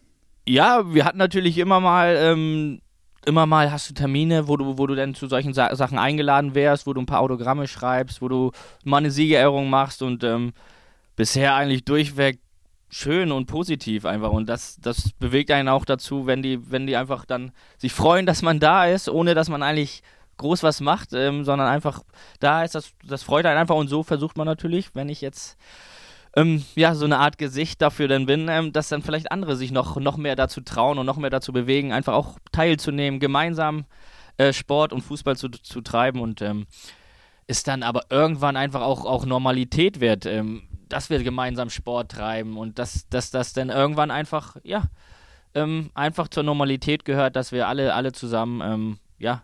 Ja, 0.47 0.93
wir 0.93 1.05
hatten 1.05 1.19
natürlich 1.19 1.57
immer 1.59 1.81
mal, 1.81 2.17
ähm, 2.19 2.81
immer 3.25 3.47
mal 3.47 3.73
hast 3.73 3.89
du 3.89 3.95
Termine, 3.95 4.47
wo 4.47 4.57
du, 4.57 4.77
wo 4.77 4.87
du 4.87 4.95
dann 4.95 5.15
zu 5.15 5.27
solchen 5.27 5.55
Sa 5.55 5.75
Sachen 5.75 5.99
eingeladen 5.99 6.55
wärst, 6.55 6.87
wo 6.87 6.93
du 6.93 7.01
ein 7.01 7.07
paar 7.07 7.21
Autogramme 7.21 7.67
schreibst, 7.67 8.21
wo 8.21 8.29
du 8.29 8.51
mal 8.85 8.99
eine 8.99 9.11
Siegerehrung 9.11 9.71
machst 9.71 10.03
und 10.03 10.23
ähm, 10.23 10.53
bisher 11.17 11.55
eigentlich 11.55 11.85
durchweg 11.85 12.41
schön 12.95 13.33
und 13.33 13.47
positiv 13.47 14.05
einfach. 14.05 14.31
Und 14.31 14.49
das, 14.49 14.79
das 14.81 15.11
bewegt 15.19 15.51
einen 15.51 15.69
auch 15.69 15.85
dazu, 15.85 16.27
wenn 16.27 16.43
die, 16.43 16.71
wenn 16.71 16.87
die 16.87 16.97
einfach 16.97 17.25
dann 17.25 17.51
sich 17.77 17.93
freuen, 17.93 18.25
dass 18.25 18.41
man 18.41 18.61
da 18.61 18.87
ist, 18.87 19.09
ohne 19.09 19.35
dass 19.35 19.49
man 19.49 19.65
eigentlich 19.65 20.03
groß 20.37 20.63
was 20.63 20.81
macht, 20.81 21.13
ähm, 21.13 21.45
sondern 21.45 21.67
einfach 21.67 22.03
da 22.39 22.63
ist, 22.63 22.77
das, 22.77 22.93
das 23.05 23.25
freut 23.25 23.47
einen 23.47 23.59
einfach. 23.59 23.75
Und 23.75 23.89
so 23.89 24.05
versucht 24.05 24.37
man 24.37 24.47
natürlich, 24.47 24.95
wenn 24.95 25.09
ich 25.09 25.21
jetzt 25.21 25.57
ähm, 26.37 26.65
ja, 26.77 26.95
so 26.95 27.05
eine 27.05 27.19
Art 27.19 27.37
Gesicht 27.37 27.83
dafür 27.83 28.07
dann 28.07 28.27
bin, 28.27 28.49
ähm, 28.49 28.73
dass 28.73 28.91
dann 28.91 29.03
vielleicht 29.03 29.33
andere 29.33 29.57
sich 29.57 29.73
noch, 29.73 29.97
noch 29.97 30.17
mehr 30.17 30.37
dazu 30.37 30.61
trauen 30.61 30.99
und 30.99 31.07
noch 31.07 31.17
mehr 31.17 31.31
dazu 31.31 31.53
bewegen, 31.53 31.93
einfach 31.93 32.15
auch 32.15 32.39
teilzunehmen, 32.53 33.19
gemeinsam 33.19 33.87
äh, 34.37 34.53
Sport 34.53 34.93
und 34.93 35.03
Fußball 35.03 35.37
zu, 35.37 35.49
zu 35.49 35.81
treiben. 35.81 36.21
Und 36.21 36.43
ähm, 36.43 36.67
ist 37.49 37.67
dann 37.67 37.83
aber 37.83 38.03
irgendwann 38.11 38.57
einfach 38.57 38.83
auch, 38.83 39.05
auch 39.05 39.27
Normalität 39.27 40.01
wird, 40.01 40.27
ähm, 40.27 40.63
dass 40.89 41.11
wir 41.11 41.23
gemeinsam 41.23 41.71
Sport 41.71 42.13
treiben 42.13 42.57
und 42.57 42.79
dass, 42.79 43.09
dass 43.09 43.31
das 43.31 43.53
dann 43.53 43.71
irgendwann 43.71 44.11
einfach, 44.11 44.57
ja, 44.63 44.85
ähm, 45.55 45.91
einfach 45.95 46.29
zur 46.29 46.43
Normalität 46.43 47.05
gehört, 47.05 47.37
dass 47.37 47.53
wir 47.53 47.69
alle, 47.69 47.95
alle 47.95 48.13
zusammen, 48.13 48.61
ähm, 48.61 48.99
ja, 49.19 49.43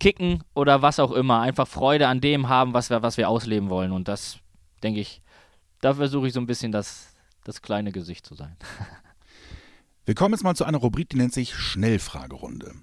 kicken 0.00 0.42
oder 0.54 0.82
was 0.82 0.98
auch 0.98 1.12
immer, 1.12 1.40
einfach 1.40 1.68
Freude 1.68 2.08
an 2.08 2.20
dem 2.20 2.48
haben, 2.48 2.74
was 2.74 2.90
wir, 2.90 3.02
was 3.02 3.16
wir 3.16 3.28
ausleben 3.28 3.70
wollen 3.70 3.92
und 3.92 4.08
das, 4.08 4.38
denke 4.82 5.00
ich, 5.00 5.22
da 5.80 5.94
versuche 5.94 6.26
ich 6.26 6.32
so 6.32 6.40
ein 6.40 6.46
bisschen 6.46 6.72
das, 6.72 7.14
das 7.44 7.62
kleine 7.62 7.92
Gesicht 7.92 8.26
zu 8.26 8.34
sein. 8.34 8.56
Wir 10.04 10.16
kommen 10.16 10.34
jetzt 10.34 10.42
mal 10.42 10.56
zu 10.56 10.64
einer 10.64 10.78
Rubrik, 10.78 11.10
die 11.10 11.16
nennt 11.16 11.32
sich 11.32 11.54
Schnellfragerunde. 11.54 12.74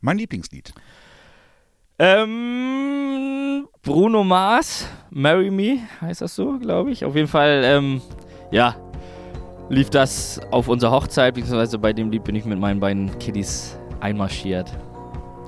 Mein 0.00 0.18
Lieblingslied. 0.18 0.74
Ähm, 2.04 3.68
Bruno 3.80 4.24
Mars, 4.24 4.88
Marry 5.10 5.52
Me, 5.52 5.78
heißt 6.00 6.20
das 6.20 6.34
so, 6.34 6.58
glaube 6.58 6.90
ich. 6.90 7.04
Auf 7.04 7.14
jeden 7.14 7.28
Fall, 7.28 7.62
ähm, 7.64 8.02
ja, 8.50 8.74
lief 9.68 9.88
das 9.88 10.40
auf 10.50 10.66
unserer 10.66 10.90
Hochzeit, 10.90 11.34
beziehungsweise 11.34 11.78
bei 11.78 11.92
dem 11.92 12.10
Lied 12.10 12.24
bin 12.24 12.34
ich 12.34 12.44
mit 12.44 12.58
meinen 12.58 12.80
beiden 12.80 13.16
Kiddies 13.20 13.78
einmarschiert. 14.00 14.72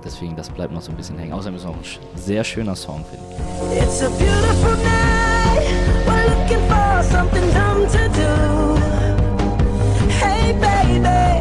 Deswegen, 0.04 0.36
das 0.36 0.48
bleibt 0.48 0.72
noch 0.72 0.80
so 0.80 0.92
ein 0.92 0.96
bisschen 0.96 1.18
hängen. 1.18 1.32
Außerdem 1.32 1.56
ist 1.56 1.62
es 1.62 1.68
auch 1.68 1.74
ein 1.74 1.82
sehr 2.14 2.44
schöner 2.44 2.76
Song, 2.76 3.04
finde 3.04 3.24
ich. 3.32 3.82
It's 3.82 4.00
a 4.04 4.08
beautiful 4.10 4.76
night. 4.84 5.66
We're 6.06 6.28
looking 6.38 6.68
for 6.68 7.02
something 7.02 7.52
dumb 7.52 7.84
to 7.90 8.08
do. 8.14 8.78
Hey, 10.08 10.52
baby, 10.52 11.33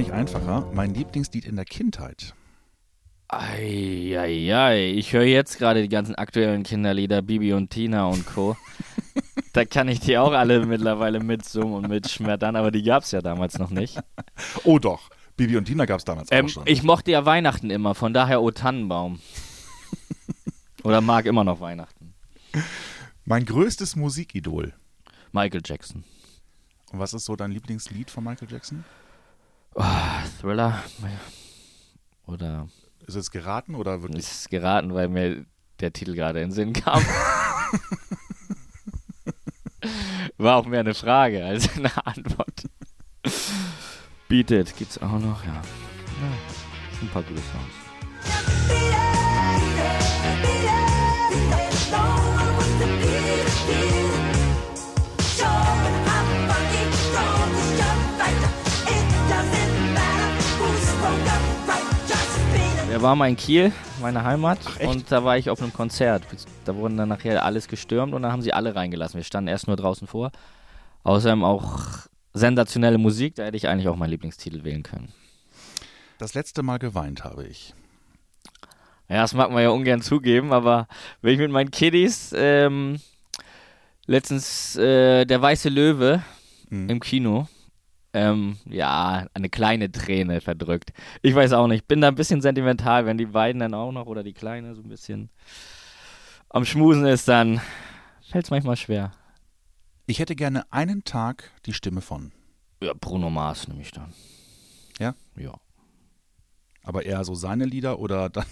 nicht 0.00 0.12
einfacher. 0.12 0.66
Mein 0.72 0.94
Lieblingslied 0.94 1.44
in 1.44 1.56
der 1.56 1.66
Kindheit. 1.66 2.34
Eieiei, 3.28 4.92
ich 4.92 5.12
höre 5.12 5.24
jetzt 5.24 5.58
gerade 5.58 5.82
die 5.82 5.90
ganzen 5.90 6.14
aktuellen 6.14 6.62
Kinderlieder, 6.62 7.20
Bibi 7.20 7.52
und 7.52 7.68
Tina 7.68 8.06
und 8.06 8.24
Co. 8.24 8.56
da 9.52 9.66
kann 9.66 9.88
ich 9.88 10.00
die 10.00 10.16
auch 10.16 10.32
alle 10.32 10.64
mittlerweile 10.64 11.20
mitsummen 11.20 11.74
und 11.74 11.88
mitschmettern, 11.88 12.56
aber 12.56 12.70
die 12.70 12.82
gab 12.82 13.02
es 13.02 13.10
ja 13.10 13.20
damals 13.20 13.58
noch 13.58 13.68
nicht. 13.68 14.00
Oh 14.64 14.78
doch, 14.78 15.10
Bibi 15.36 15.58
und 15.58 15.66
Tina 15.66 15.84
gab 15.84 15.98
es 15.98 16.06
damals 16.06 16.28
Ähm, 16.32 16.46
auch 16.46 16.48
schon. 16.48 16.62
ich 16.66 16.82
mochte 16.82 17.10
ja 17.10 17.26
Weihnachten 17.26 17.68
immer, 17.68 17.94
von 17.94 18.14
daher 18.14 18.40
O 18.40 18.50
Tannenbaum. 18.50 19.20
Oder 20.82 21.02
mag 21.02 21.26
immer 21.26 21.44
noch 21.44 21.60
Weihnachten. 21.60 22.14
mein 23.26 23.44
größtes 23.44 23.96
Musikidol. 23.96 24.72
Michael 25.32 25.60
Jackson. 25.62 26.04
Und 26.90 27.00
was 27.00 27.12
ist 27.12 27.26
so 27.26 27.36
dein 27.36 27.52
Lieblingslied 27.52 28.10
von 28.10 28.24
Michael 28.24 28.50
Jackson? 28.50 28.82
Thriller. 30.40 30.82
Oder 32.26 32.68
Ist 33.06 33.16
es 33.16 33.30
geraten 33.30 33.74
oder 33.74 34.02
wirklich? 34.02 34.26
ist 34.26 34.50
geraten, 34.50 34.94
weil 34.94 35.08
mir 35.08 35.44
der 35.80 35.92
Titel 35.92 36.14
gerade 36.14 36.40
in 36.40 36.48
den 36.48 36.54
Sinn 36.54 36.72
kam. 36.72 37.02
War 40.38 40.56
auch 40.56 40.66
mehr 40.66 40.80
eine 40.80 40.94
Frage 40.94 41.44
als 41.44 41.76
eine 41.76 41.90
Antwort. 42.06 42.64
Beat 44.28 44.50
It 44.50 44.76
gibt's 44.76 44.98
auch 44.98 45.18
noch, 45.18 45.44
ja. 45.44 45.52
ja 45.54 45.62
sind 47.00 47.08
ein 47.08 47.12
paar 47.12 47.22
gute 47.22 47.40
Songs. 47.40 47.80
Der 62.90 63.00
war 63.02 63.14
mal 63.14 63.28
in 63.28 63.36
Kiel, 63.36 63.72
meine 64.00 64.24
Heimat, 64.24 64.58
echt? 64.78 64.88
und 64.90 65.12
da 65.12 65.22
war 65.24 65.38
ich 65.38 65.48
auf 65.48 65.62
einem 65.62 65.72
Konzert. 65.72 66.24
Da 66.64 66.74
wurden 66.74 66.96
dann 66.96 67.08
nachher 67.08 67.44
alles 67.44 67.68
gestürmt 67.68 68.12
und 68.14 68.22
dann 68.22 68.32
haben 68.32 68.42
sie 68.42 68.52
alle 68.52 68.74
reingelassen. 68.74 69.16
Wir 69.16 69.24
standen 69.24 69.48
erst 69.48 69.68
nur 69.68 69.76
draußen 69.76 70.08
vor. 70.08 70.32
Außerdem 71.04 71.44
auch 71.44 71.78
sensationelle 72.34 72.98
Musik, 72.98 73.36
da 73.36 73.44
hätte 73.44 73.56
ich 73.56 73.68
eigentlich 73.68 73.88
auch 73.88 73.96
meinen 73.96 74.10
Lieblingstitel 74.10 74.64
wählen 74.64 74.82
können. 74.82 75.12
Das 76.18 76.34
letzte 76.34 76.62
Mal 76.62 76.78
geweint 76.78 77.22
habe 77.24 77.46
ich. 77.46 77.74
Ja, 79.08 79.22
das 79.22 79.34
mag 79.34 79.50
man 79.50 79.62
ja 79.62 79.70
ungern 79.70 80.02
zugeben, 80.02 80.52
aber 80.52 80.86
wenn 81.22 81.34
ich 81.34 81.38
mit 81.38 81.50
meinen 81.50 81.70
Kiddies 81.70 82.32
ähm, 82.36 83.00
letztens 84.06 84.76
äh, 84.76 85.24
der 85.24 85.40
weiße 85.40 85.68
Löwe 85.68 86.22
Mhm. 86.72 86.88
im 86.88 87.00
Kino, 87.00 87.48
ähm, 88.12 88.56
ja, 88.64 89.26
eine 89.34 89.48
kleine 89.48 89.90
Träne 89.92 90.40
verdrückt. 90.40 90.92
Ich 91.22 91.34
weiß 91.34 91.52
auch 91.52 91.66
nicht, 91.66 91.86
bin 91.88 92.00
da 92.00 92.08
ein 92.08 92.14
bisschen 92.16 92.40
sentimental, 92.40 93.06
wenn 93.06 93.18
die 93.18 93.26
beiden 93.26 93.60
dann 93.60 93.74
auch 93.74 93.92
noch 93.92 94.06
oder 94.06 94.22
die 94.22 94.32
Kleine 94.32 94.74
so 94.74 94.82
ein 94.82 94.88
bisschen 94.88 95.30
am 96.48 96.64
Schmusen 96.64 97.06
ist, 97.06 97.28
dann 97.28 97.60
fällt 98.22 98.44
es 98.44 98.50
manchmal 98.50 98.76
schwer. 98.76 99.12
Ich 100.06 100.18
hätte 100.18 100.34
gerne 100.34 100.64
einen 100.72 101.04
Tag 101.04 101.50
die 101.66 101.72
Stimme 101.72 102.00
von. 102.00 102.32
Ja, 102.82 102.92
Bruno 102.98 103.30
Mars 103.30 103.68
nehme 103.68 103.82
ich 103.82 103.92
dann. 103.92 104.12
Ja? 104.98 105.14
Ja. 105.36 105.54
Aber 106.82 107.04
eher 107.04 107.22
so 107.24 107.34
seine 107.34 107.64
Lieder 107.66 107.98
oder 108.00 108.28
dann 108.30 108.44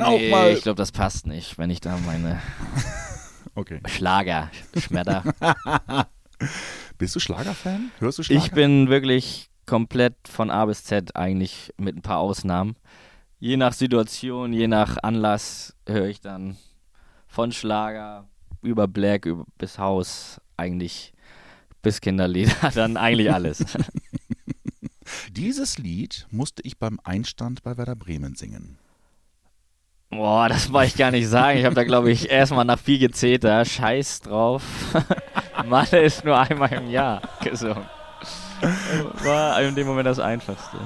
auch 0.00 0.18
Nee, 0.18 0.30
mal. 0.30 0.50
ich 0.52 0.62
glaube, 0.62 0.76
das 0.76 0.92
passt 0.92 1.26
nicht, 1.26 1.56
wenn 1.56 1.70
ich 1.70 1.80
da 1.80 1.96
meine 2.04 2.42
Okay. 3.54 3.80
Schlager 3.86 4.50
schmetter. 4.78 5.22
Bist 7.02 7.16
du 7.16 7.18
Schlagerfan? 7.18 7.90
Hörst 7.98 8.20
du 8.20 8.22
Schlager? 8.22 8.44
Ich 8.44 8.52
bin 8.52 8.88
wirklich 8.88 9.50
komplett 9.66 10.14
von 10.28 10.52
A 10.52 10.66
bis 10.66 10.84
Z 10.84 11.16
eigentlich 11.16 11.74
mit 11.76 11.96
ein 11.96 12.02
paar 12.02 12.18
Ausnahmen. 12.18 12.76
Je 13.40 13.56
nach 13.56 13.72
Situation, 13.72 14.52
je 14.52 14.68
nach 14.68 14.98
Anlass 15.02 15.74
höre 15.84 16.06
ich 16.06 16.20
dann 16.20 16.58
von 17.26 17.50
Schlager 17.50 18.28
über 18.62 18.86
Black 18.86 19.26
über, 19.26 19.46
bis 19.58 19.80
Haus 19.80 20.40
eigentlich 20.56 21.12
bis 21.82 22.00
Kinderlieder, 22.00 22.70
dann 22.76 22.96
eigentlich 22.96 23.32
alles. 23.32 23.64
Dieses 25.32 25.78
Lied 25.78 26.28
musste 26.30 26.62
ich 26.62 26.78
beim 26.78 27.00
Einstand 27.02 27.64
bei 27.64 27.76
Werder 27.76 27.96
Bremen 27.96 28.36
singen. 28.36 28.78
Boah, 30.10 30.48
das 30.48 30.72
wollte 30.72 30.88
ich 30.88 30.96
gar 30.96 31.10
nicht 31.10 31.26
sagen. 31.26 31.58
Ich 31.58 31.64
habe 31.64 31.74
da, 31.74 31.82
glaube 31.82 32.12
ich, 32.12 32.30
erstmal 32.30 32.66
nach 32.66 32.78
viel 32.78 33.00
Gezeter. 33.00 33.64
Scheiß 33.64 34.20
drauf. 34.20 34.62
Malle 35.66 36.02
ist 36.02 36.24
nur 36.24 36.38
einmal 36.38 36.72
im 36.72 36.90
Jahr 36.90 37.20
gesungen. 37.42 37.86
War 39.22 39.60
in 39.62 39.74
dem 39.74 39.86
Moment 39.86 40.06
das 40.06 40.18
Einfachste. 40.18 40.76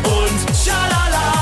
und 0.05 0.57
schalala. 0.57 1.33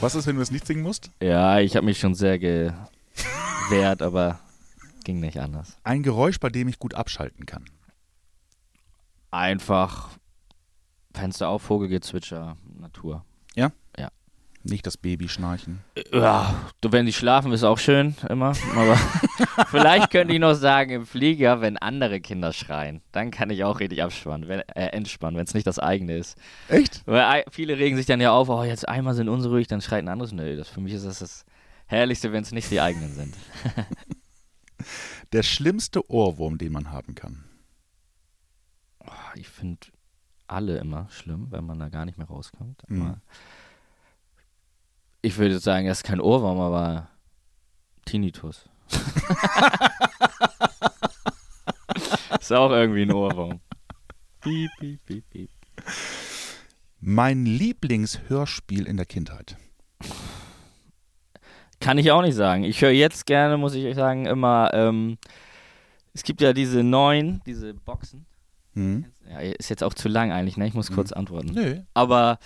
Was 0.00 0.14
ist, 0.14 0.26
wenn 0.26 0.36
du 0.36 0.42
es 0.42 0.50
nicht 0.50 0.66
singen 0.66 0.82
musst? 0.82 1.10
Ja, 1.20 1.58
ich 1.58 1.76
habe 1.76 1.86
mich 1.86 1.98
schon 1.98 2.14
sehr 2.14 2.38
gewehrt, 2.38 4.02
aber 4.02 4.38
ging 5.04 5.20
nicht 5.20 5.40
anders. 5.40 5.76
Ein 5.84 6.02
Geräusch, 6.02 6.38
bei 6.38 6.48
dem 6.48 6.68
ich 6.68 6.78
gut 6.78 6.94
abschalten 6.94 7.46
kann. 7.46 7.64
Einfach 9.30 10.10
Fenster 11.16 11.48
auf, 11.48 11.62
Vogelgezwitscher, 11.62 12.56
Natur. 12.78 13.24
Nicht 14.68 14.84
das 14.84 14.96
Baby 14.96 15.28
schnarchen. 15.28 15.78
Ja, 16.12 16.52
du, 16.80 16.90
wenn 16.90 17.06
die 17.06 17.12
schlafen, 17.12 17.52
ist 17.52 17.62
auch 17.62 17.78
schön, 17.78 18.16
immer. 18.28 18.52
Aber 18.74 18.96
vielleicht 19.70 20.10
könnte 20.10 20.34
ich 20.34 20.40
noch 20.40 20.54
sagen, 20.54 20.90
im 20.90 21.06
Flieger, 21.06 21.60
wenn 21.60 21.76
andere 21.76 22.20
Kinder 22.20 22.52
schreien, 22.52 23.00
dann 23.12 23.30
kann 23.30 23.48
ich 23.50 23.62
auch 23.62 23.78
richtig 23.78 24.02
abspannen, 24.02 24.48
wenn, 24.48 24.58
äh, 24.70 24.86
entspannen, 24.88 25.36
wenn 25.36 25.44
es 25.46 25.54
nicht 25.54 25.68
das 25.68 25.78
eigene 25.78 26.16
ist. 26.16 26.36
Echt? 26.68 27.04
Weil 27.06 27.20
ei- 27.22 27.44
viele 27.48 27.78
regen 27.78 27.96
sich 27.96 28.06
dann 28.06 28.20
ja 28.20 28.32
auf, 28.32 28.48
oh, 28.48 28.64
jetzt 28.64 28.88
einmal 28.88 29.14
sind 29.14 29.28
unsere 29.28 29.54
ruhig, 29.54 29.68
dann 29.68 29.80
schreit 29.80 30.02
ein 30.02 30.08
anderes. 30.08 30.32
Nö, 30.32 30.56
das, 30.56 30.68
für 30.68 30.80
mich 30.80 30.94
ist 30.94 31.06
das 31.06 31.20
das 31.20 31.44
Herrlichste, 31.86 32.32
wenn 32.32 32.42
es 32.42 32.50
nicht 32.50 32.68
die 32.68 32.80
eigenen 32.80 33.14
sind. 33.14 33.36
Der 35.32 35.44
schlimmste 35.44 36.10
Ohrwurm, 36.10 36.58
den 36.58 36.72
man 36.72 36.90
haben 36.90 37.14
kann. 37.14 37.44
Oh, 38.98 39.12
ich 39.36 39.48
finde 39.48 39.78
alle 40.46 40.78
immer 40.78 41.08
schlimm, 41.10 41.48
wenn 41.50 41.64
man 41.64 41.78
da 41.78 41.88
gar 41.88 42.04
nicht 42.04 42.18
mehr 42.18 42.26
rauskommt. 42.26 42.82
Mhm. 42.88 43.16
Ich 45.22 45.38
würde 45.38 45.58
sagen, 45.58 45.86
das 45.86 45.98
ist 45.98 46.04
kein 46.04 46.20
Ohrwurm, 46.20 46.60
aber 46.60 47.08
Tinnitus. 48.04 48.68
ist 52.40 52.52
auch 52.52 52.70
irgendwie 52.70 53.02
ein 53.02 53.12
Ohrwurm. 53.12 53.60
Piep, 54.40 54.70
piep, 54.78 55.04
piep, 55.04 55.28
piep. 55.30 55.50
Mein 57.00 57.44
Lieblingshörspiel 57.44 58.86
in 58.86 58.96
der 58.96 59.06
Kindheit. 59.06 59.56
Kann 61.80 61.98
ich 61.98 62.10
auch 62.10 62.22
nicht 62.22 62.34
sagen. 62.34 62.64
Ich 62.64 62.80
höre 62.80 62.90
jetzt 62.90 63.26
gerne, 63.26 63.56
muss 63.56 63.74
ich 63.74 63.84
euch 63.84 63.96
sagen, 63.96 64.26
immer, 64.26 64.70
ähm, 64.72 65.18
es 66.14 66.22
gibt 66.22 66.40
ja 66.40 66.52
diese 66.52 66.82
neuen, 66.82 67.42
diese 67.46 67.74
Boxen. 67.74 68.26
Hm? 68.76 69.06
Ja, 69.28 69.40
ist 69.40 69.70
jetzt 69.70 69.82
auch 69.82 69.94
zu 69.94 70.08
lang 70.08 70.30
eigentlich, 70.30 70.56
ne? 70.56 70.68
Ich 70.68 70.74
muss 70.74 70.92
kurz 70.92 71.10
antworten. 71.10 71.50
Nö. 71.52 71.80
Aber 71.94 72.38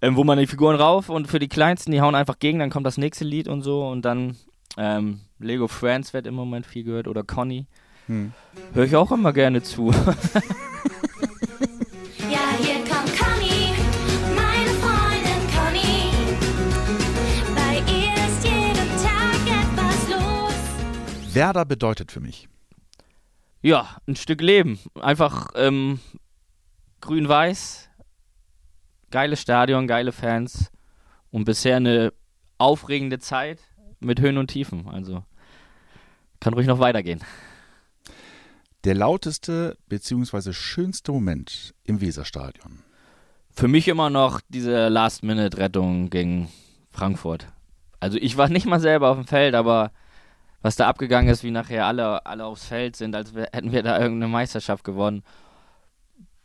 ähm, 0.00 0.16
wo 0.16 0.22
man 0.24 0.38
die 0.38 0.46
Figuren 0.46 0.76
rauf 0.76 1.08
und 1.08 1.26
für 1.26 1.38
die 1.38 1.48
Kleinsten, 1.48 1.90
die 1.90 2.00
hauen 2.00 2.14
einfach 2.14 2.38
gegen, 2.38 2.58
dann 2.60 2.70
kommt 2.70 2.86
das 2.86 2.98
nächste 2.98 3.24
Lied 3.24 3.48
und 3.48 3.62
so 3.62 3.88
und 3.88 4.02
dann 4.04 4.36
ähm, 4.76 5.20
Lego 5.38 5.66
Friends 5.66 6.12
wird 6.12 6.26
im 6.26 6.34
Moment 6.34 6.66
viel 6.66 6.84
gehört 6.84 7.08
oder 7.08 7.24
Conny. 7.24 7.66
Hm. 8.06 8.32
Höre 8.74 8.84
ich 8.84 8.94
auch 8.94 9.10
immer 9.10 9.32
gerne 9.32 9.62
zu. 9.62 9.92
Ja, 12.30 12.38
hier 12.60 12.76
kommt 12.84 13.16
Conny, 13.18 13.72
meine 14.36 14.70
Freundin 14.78 15.42
Conny. 15.50 16.10
Bei 17.56 17.78
ihr 17.90 18.14
ist 18.28 18.44
jeden 18.44 18.90
Tag 19.02 19.40
etwas 19.46 20.08
los. 20.10 21.34
Werder 21.34 21.64
bedeutet 21.64 22.12
für 22.12 22.20
mich. 22.20 22.49
Ja, 23.62 23.88
ein 24.06 24.16
Stück 24.16 24.40
Leben. 24.40 24.78
Einfach 25.00 25.50
ähm, 25.54 26.00
grün-weiß, 27.00 27.90
geiles 29.10 29.40
Stadion, 29.40 29.86
geile 29.86 30.12
Fans 30.12 30.70
und 31.30 31.44
bisher 31.44 31.76
eine 31.76 32.12
aufregende 32.58 33.18
Zeit 33.18 33.60
mit 34.00 34.20
Höhen 34.20 34.38
und 34.38 34.48
Tiefen. 34.48 34.88
Also 34.88 35.24
kann 36.40 36.54
ruhig 36.54 36.66
noch 36.66 36.78
weitergehen. 36.78 37.20
Der 38.84 38.94
lauteste 38.94 39.76
bzw. 39.88 40.52
schönste 40.52 41.12
Moment 41.12 41.74
im 41.84 42.00
Weserstadion. 42.00 42.82
Für 43.50 43.68
mich 43.68 43.88
immer 43.88 44.08
noch 44.08 44.40
diese 44.48 44.88
Last-Minute-Rettung 44.88 46.08
gegen 46.08 46.48
Frankfurt. 46.90 47.46
Also 47.98 48.16
ich 48.16 48.38
war 48.38 48.48
nicht 48.48 48.64
mal 48.64 48.80
selber 48.80 49.10
auf 49.10 49.18
dem 49.18 49.26
Feld, 49.26 49.54
aber 49.54 49.92
was 50.62 50.76
da 50.76 50.88
abgegangen 50.88 51.30
ist, 51.30 51.42
wie 51.42 51.50
nachher 51.50 51.86
alle, 51.86 52.24
alle 52.26 52.44
aufs 52.44 52.66
Feld 52.66 52.96
sind, 52.96 53.14
als 53.14 53.32
hätten 53.34 53.72
wir 53.72 53.82
da 53.82 53.98
irgendeine 53.98 54.30
Meisterschaft 54.30 54.84
gewonnen, 54.84 55.22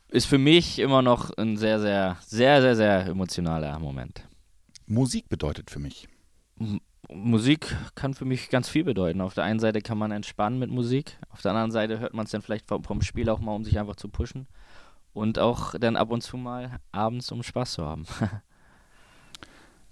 ist 0.10 0.26
für 0.26 0.38
mich 0.38 0.80
immer 0.80 1.02
noch 1.02 1.32
ein 1.38 1.58
sehr, 1.58 1.80
sehr, 1.80 2.18
sehr, 2.26 2.62
sehr, 2.62 2.76
sehr 2.76 3.08
emotionaler 3.08 3.78
Moment. 3.80 4.24
Musik 4.88 5.28
bedeutet 5.30 5.70
für 5.70 5.80
mich. 5.80 6.08
M 6.60 6.80
Musik 7.08 7.76
kann 7.94 8.16
für 8.16 8.26
mich 8.26 8.50
ganz 8.50 8.68
viel 8.68 8.84
bedeuten. 8.84 9.22
Auf 9.22 9.36
der 9.36 9.44
einen 9.44 9.60
Seite 9.60 9.82
kann 9.82 10.00
man 10.00 10.12
entspannen 10.12 10.58
mit 10.58 10.72
Musik, 10.72 11.20
auf 11.30 11.44
der 11.44 11.52
anderen 11.52 11.70
Seite 11.70 12.00
hört 12.00 12.16
man 12.16 12.26
es 12.26 12.32
dann 12.32 12.42
vielleicht 12.42 12.68
vom, 12.68 12.84
vom 12.84 13.04
Spiel 13.04 13.30
auch 13.30 13.40
mal, 13.40 13.54
um 13.54 13.64
sich 13.64 13.78
einfach 13.78 13.96
zu 13.96 14.10
pushen 14.10 14.48
und 15.14 15.38
auch 15.38 15.76
dann 15.80 15.98
ab 15.98 16.10
und 16.10 16.22
zu 16.22 16.36
mal 16.36 16.80
abends, 16.92 17.32
um 17.32 17.44
Spaß 17.44 17.74
zu 17.74 17.86
haben. 17.86 18.06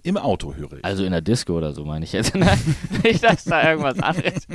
Im 0.04 0.18
Auto 0.18 0.54
höre 0.54 0.74
ich. 0.74 0.86
Also 0.86 1.06
in 1.06 1.12
der 1.12 1.22
Disco 1.22 1.58
oder 1.58 1.74
so 1.74 1.86
meine 1.86 2.04
ich 2.04 2.12
jetzt. 2.12 2.36
Nicht, 3.04 3.24
dass 3.24 3.46
da 3.46 3.72
irgendwas 3.72 4.00
anderes. 4.00 4.48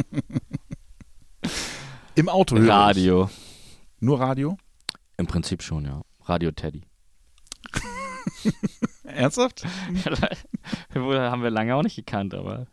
Im 2.15 2.29
Auto 2.29 2.59
höre 2.59 2.69
Radio. 2.69 3.25
ich. 3.25 4.01
Nur 4.01 4.21
Radio? 4.21 4.59
Im 5.17 5.27
Prinzip 5.27 5.63
schon, 5.63 5.87
ja. 5.87 6.03
Radio 6.25 6.51
Teddy. 6.53 6.83
Ernsthaft? 9.05 9.65
Haben 10.95 11.43
wir 11.43 11.51
lange 11.51 11.75
auch 11.75 11.83
nicht 11.83 11.97
gekannt, 11.97 12.35
aber 12.35 12.67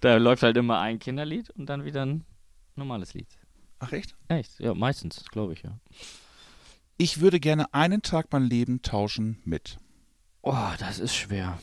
da 0.00 0.16
läuft 0.16 0.42
halt 0.42 0.56
immer 0.56 0.80
ein 0.80 0.98
Kinderlied 0.98 1.50
und 1.50 1.66
dann 1.66 1.84
wieder 1.84 2.04
ein 2.04 2.24
normales 2.74 3.14
Lied. 3.14 3.28
Ach 3.78 3.92
echt? 3.92 4.16
Echt? 4.28 4.58
Ja, 4.58 4.74
meistens, 4.74 5.24
glaube 5.30 5.52
ich, 5.52 5.62
ja. 5.62 5.78
Ich 6.98 7.20
würde 7.20 7.38
gerne 7.38 7.72
einen 7.72 8.02
Tag 8.02 8.28
mein 8.32 8.44
Leben 8.44 8.82
tauschen 8.82 9.40
mit. 9.44 9.78
Oh, 10.42 10.70
das 10.78 10.98
ist 10.98 11.14
schwer. 11.14 11.58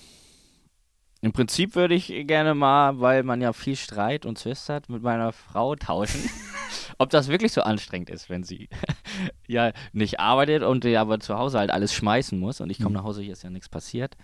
Im 1.24 1.32
Prinzip 1.32 1.76
würde 1.76 1.96
ich 1.96 2.08
gerne 2.28 2.54
mal, 2.54 3.00
weil 3.00 3.24
man 3.24 3.40
ja 3.40 3.54
viel 3.54 3.78
Streit 3.78 4.26
und 4.26 4.38
Zwist 4.38 4.68
hat, 4.68 4.90
mit 4.90 5.04
meiner 5.04 5.32
Frau 5.32 5.74
tauschen. 5.74 6.20
Ob 6.98 7.12
das 7.12 7.30
wirklich 7.30 7.54
so 7.54 7.62
anstrengend 7.62 8.10
ist, 8.10 8.30
wenn 8.30 8.44
sie 8.44 8.68
ja 9.48 9.72
nicht 9.94 10.20
arbeitet 10.20 10.64
und 10.64 10.84
die 10.84 10.98
aber 10.98 11.22
zu 11.22 11.38
Hause 11.38 11.60
halt 11.60 11.72
alles 11.72 11.94
schmeißen 11.94 12.38
muss 12.38 12.60
und 12.60 12.70
ich 12.70 12.82
komme 12.82 12.96
nach 12.96 13.06
Hause, 13.06 13.22
hier 13.22 13.32
ist 13.32 13.44
ja 13.44 13.50
nichts 13.50 13.70
passiert. 13.70 14.18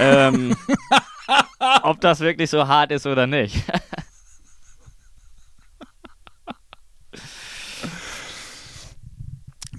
ähm, 0.00 0.56
ob 1.84 2.00
das 2.00 2.18
wirklich 2.18 2.50
so 2.50 2.66
hart 2.66 2.90
ist 2.90 3.06
oder 3.06 3.28
nicht. 3.28 3.62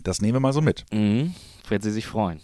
Das 0.02 0.22
nehmen 0.22 0.36
wir 0.36 0.40
mal 0.40 0.54
so 0.54 0.62
mit. 0.62 0.86
mhm. 0.94 1.36
Wird 1.68 1.84
sie 1.84 1.92
sich 1.92 2.08
freuen. 2.08 2.40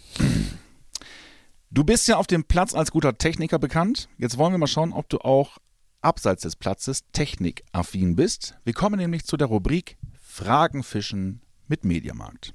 Du 1.72 1.84
bist 1.84 2.08
ja 2.08 2.16
auf 2.16 2.26
dem 2.26 2.44
Platz 2.44 2.74
als 2.74 2.90
guter 2.90 3.16
Techniker 3.16 3.58
bekannt. 3.58 4.08
Jetzt 4.18 4.38
wollen 4.38 4.52
wir 4.52 4.58
mal 4.58 4.66
schauen, 4.66 4.92
ob 4.92 5.08
du 5.08 5.18
auch 5.18 5.58
abseits 6.00 6.42
des 6.42 6.56
Platzes 6.56 7.04
technikaffin 7.12 8.16
bist. 8.16 8.54
Wir 8.64 8.72
kommen 8.72 8.98
nämlich 8.98 9.24
zu 9.24 9.36
der 9.36 9.46
Rubrik 9.46 9.96
Fragen 10.20 10.82
fischen 10.82 11.42
mit 11.68 11.84
Mediamarkt. 11.84 12.54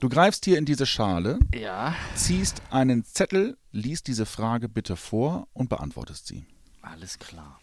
Du 0.00 0.08
greifst 0.08 0.44
hier 0.44 0.58
in 0.58 0.64
diese 0.64 0.86
Schale, 0.86 1.38
Ja. 1.54 1.94
ziehst 2.14 2.62
einen 2.70 3.04
Zettel, 3.04 3.56
liest 3.72 4.06
diese 4.06 4.26
Frage 4.26 4.68
bitte 4.68 4.96
vor 4.96 5.48
und 5.52 5.68
beantwortest 5.68 6.26
sie. 6.26 6.44
Alles 6.82 7.18
klar. 7.18 7.60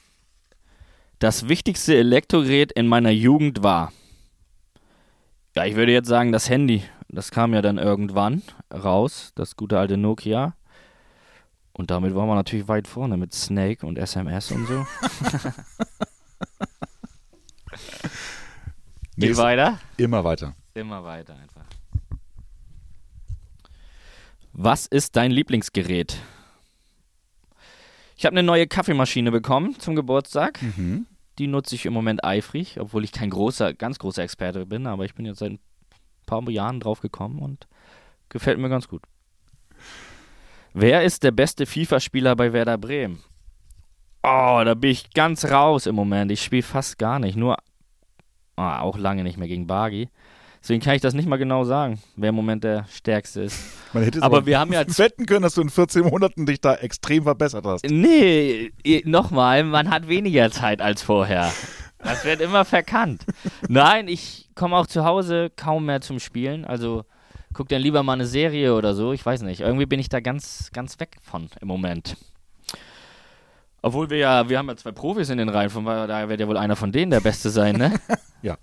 Das 1.20 1.48
wichtigste 1.48 1.96
Elektrogerät 1.96 2.72
in 2.74 2.88
meiner 2.88 3.10
Jugend 3.12 3.64
war. 3.64 3.92
Ja, 5.56 5.66
ich 5.66 5.76
würde 5.76 5.94
jetzt 5.94 6.10
sagen, 6.10 6.34
das 6.34 6.50
Handy. 6.50 6.84
Das 7.16 7.32
kam 7.32 7.54
ja 7.54 7.62
dann 7.62 7.78
irgendwann 7.78 8.44
raus, 8.74 9.32
das 9.36 9.56
gute 9.56 9.80
alte 9.80 9.96
Nokia. 9.96 10.54
Und 11.72 11.90
damit 11.92 12.14
war 12.14 12.26
man 12.26 12.36
natürlich 12.36 12.68
weit 12.68 12.88
vorne 12.88 13.16
mit 13.18 13.34
Snake 13.34 13.86
und 13.86 13.98
SMS 13.98 14.52
und 14.52 14.66
so. 14.68 14.86
Geht 19.18 19.30
Nächste- 19.30 19.44
weiter? 19.44 19.80
Immer 19.98 20.24
weiter. 20.24 20.56
Immer 20.74 21.04
weiter 21.04 21.36
einfach. 21.36 21.64
Was 24.52 24.86
ist 24.86 25.16
dein 25.16 25.32
Lieblingsgerät? 25.32 26.18
Ich 28.18 28.26
habe 28.26 28.34
eine 28.34 28.44
neue 28.44 28.68
Kaffeemaschine 28.68 29.32
bekommen 29.32 29.80
zum 29.80 29.96
Geburtstag. 29.96 30.62
Mhm. 30.62 31.06
Die 31.38 31.48
nutze 31.48 31.76
ich 31.76 31.86
im 31.86 31.94
Moment 31.94 32.24
eifrig, 32.24 32.80
obwohl 32.80 33.04
ich 33.04 33.12
kein 33.12 33.30
großer, 33.30 33.74
ganz 33.74 34.00
großer 34.00 34.24
Experte 34.24 34.66
bin, 34.66 34.88
aber 34.88 35.04
ich 35.06 35.16
bin 35.16 35.26
jetzt 35.26 35.40
seit 35.40 35.52
ein 35.52 35.60
paar 36.26 36.48
Jahren 36.50 36.80
drauf 36.80 37.02
gekommen 37.02 37.40
und 37.40 37.68
gefällt 38.30 38.60
mir 38.60 38.70
ganz 38.70 38.88
gut. 38.88 39.04
Wer 40.74 41.04
ist 41.04 41.24
der 41.24 41.32
beste 41.32 41.66
FIFA-Spieler 41.66 42.36
bei 42.36 42.52
Werder 42.52 42.78
Bremen? 42.78 43.24
Oh, 44.24 44.62
da 44.66 44.74
bin 44.74 44.92
ich 44.92 45.12
ganz 45.14 45.46
raus 45.46 45.86
im 45.86 45.96
Moment. 45.96 46.32
Ich 46.32 46.42
spiele 46.42 46.64
fast 46.64 46.98
gar 46.98 47.20
nicht. 47.20 47.38
Nur 47.38 47.58
ah, 48.56 48.82
auch 48.82 48.98
lange 48.98 49.24
nicht 49.24 49.38
mehr 49.38 49.48
gegen 49.48 49.68
Bagi. 49.68 50.10
Deswegen 50.62 50.82
kann 50.82 50.96
ich 50.96 51.02
das 51.02 51.14
nicht 51.14 51.30
mal 51.30 51.38
genau 51.38 51.64
sagen, 51.64 52.00
wer 52.16 52.30
im 52.30 52.36
Moment 52.36 52.64
der 52.64 52.86
stärkste 52.90 53.44
ist. 53.44 53.64
Man 53.94 54.04
hätte 54.04 54.24
Aber 54.24 54.48
wir 54.48 54.60
haben 54.60 54.74
ja 54.74 54.84
wetten 54.98 55.28
können, 55.28 55.44
dass 55.44 55.54
du 55.54 55.62
in 55.62 55.70
14 55.70 56.04
Monaten 56.04 56.48
dich 56.48 56.60
da 56.60 56.74
extrem 56.74 57.22
verbessert 57.24 57.66
hast. 57.66 57.86
Nee, 57.86 58.74
nochmal, 59.06 59.64
man 59.64 59.92
hat 59.92 60.08
weniger 60.08 60.50
Zeit 60.50 60.82
als 60.82 61.04
vorher. 61.04 61.54
Das 62.06 62.24
wird 62.24 62.40
immer 62.40 62.64
verkannt. 62.66 63.26
Nein, 63.68 64.08
ich 64.08 64.50
komme 64.56 64.78
auch 64.78 64.88
zu 64.88 65.04
Hause 65.04 65.52
kaum 65.56 65.86
mehr 65.86 66.02
zum 66.02 66.20
Spielen. 66.20 66.64
Also 66.64 67.04
guck 67.54 67.68
dann 67.70 67.82
lieber 67.82 68.04
mal 68.04 68.14
eine 68.14 68.26
Serie 68.28 68.74
oder 68.76 68.94
so. 68.94 69.12
Ich 69.12 69.26
weiß 69.26 69.42
nicht. 69.42 69.62
Irgendwie 69.62 69.86
bin 69.86 70.00
ich 70.00 70.08
da 70.10 70.20
ganz, 70.20 70.70
ganz 70.72 71.00
weg 71.00 71.18
von 71.22 71.50
im 71.62 71.68
Moment. 71.68 72.16
Obwohl 73.82 74.10
wir 74.10 74.18
ja, 74.18 74.48
wir 74.50 74.58
haben 74.58 74.68
ja 74.68 74.76
zwei 74.78 74.92
Profis 74.92 75.30
in 75.30 75.38
den 75.38 75.50
Reihen, 75.50 75.70
von 75.70 75.86
daher 75.86 76.30
wird 76.30 76.40
ja 76.40 76.48
wohl 76.48 76.58
einer 76.58 76.76
von 76.76 76.92
denen 76.92 77.12
der 77.12 77.20
Beste 77.20 77.50
sein, 77.50 77.76
ne? 77.76 77.94
Ja. 78.42 78.58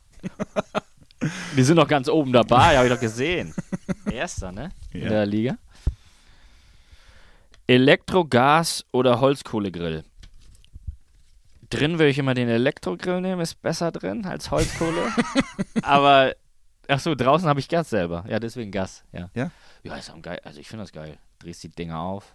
Die 1.56 1.62
sind 1.62 1.76
noch 1.76 1.86
ganz 1.86 2.08
oben 2.08 2.32
dabei, 2.32 2.76
habe 2.76 2.88
ich 2.88 2.92
doch 2.92 3.00
gesehen. 3.00 3.54
Erster, 4.10 4.50
ne? 4.50 4.70
In 4.92 5.02
Ja. 5.02 5.08
der 5.08 5.26
Liga. 5.26 5.56
Elektro, 7.68 8.24
Gas 8.24 8.84
oder 8.90 9.20
Holzkohlegrill? 9.20 10.02
Drin 11.72 11.92
würde 11.98 12.08
ich 12.10 12.18
immer 12.18 12.34
den 12.34 12.48
Elektrogrill 12.48 13.20
nehmen, 13.20 13.40
ist 13.40 13.60
besser 13.62 13.90
drin 13.92 14.24
als 14.26 14.50
Holzkohle. 14.50 15.10
Aber, 15.82 16.34
ach 16.88 17.00
so, 17.00 17.14
draußen 17.14 17.48
habe 17.48 17.60
ich 17.60 17.68
Gas 17.68 17.90
selber. 17.90 18.24
Ja, 18.28 18.38
deswegen 18.38 18.70
Gas, 18.70 19.04
ja. 19.12 19.30
Ja? 19.34 19.50
Ja, 19.82 19.96
ist 19.96 20.10
am 20.10 20.22
geil. 20.22 20.40
Also 20.44 20.60
ich 20.60 20.68
finde 20.68 20.84
das 20.84 20.92
geil. 20.92 21.18
Drehst 21.38 21.62
die 21.62 21.70
Dinger 21.70 21.98
auf. 22.00 22.34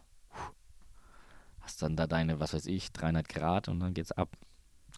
Hast 1.61 1.81
dann 1.81 1.95
da 1.95 2.07
deine, 2.07 2.39
was 2.39 2.53
weiß 2.53 2.65
ich, 2.65 2.91
300 2.93 3.27
Grad 3.29 3.67
und 3.67 3.79
dann 3.79 3.93
geht's 3.93 4.11
ab. 4.11 4.29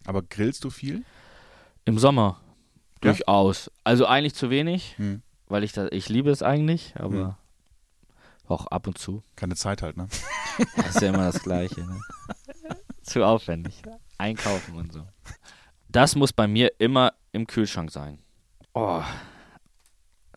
Aber 0.06 0.22
grillst 0.22 0.64
du 0.64 0.70
viel? 0.70 1.04
Im 1.84 1.98
Sommer 1.98 2.40
Ja? 3.04 3.12
durchaus. 3.12 3.70
Also 3.84 4.06
eigentlich 4.06 4.34
zu 4.34 4.50
wenig, 4.50 4.96
Hm. 4.98 5.22
weil 5.48 5.64
ich 5.64 5.72
da, 5.72 5.88
ich 5.90 6.08
liebe 6.08 6.30
es 6.30 6.42
eigentlich, 6.42 6.94
aber 6.96 7.16
Hm. 7.16 7.34
auch 8.48 8.66
ab 8.68 8.86
und 8.86 8.98
zu. 8.98 9.22
Keine 9.36 9.54
Zeit 9.56 9.82
halt, 9.82 9.96
ne? 9.96 10.08
Das 10.76 10.96
ist 10.96 11.00
ja 11.02 11.08
immer 11.08 11.30
das 11.30 11.42
Gleiche. 11.42 11.80
Ne? 11.80 12.00
zu 13.02 13.24
aufwendig. 13.24 13.82
Einkaufen 14.20 14.74
und 14.76 14.92
so. 14.92 15.06
Das 15.88 16.14
muss 16.14 16.32
bei 16.32 16.46
mir 16.46 16.72
immer 16.78 17.14
im 17.32 17.46
Kühlschrank 17.46 17.90
sein. 17.90 18.18
Oh. 18.74 19.02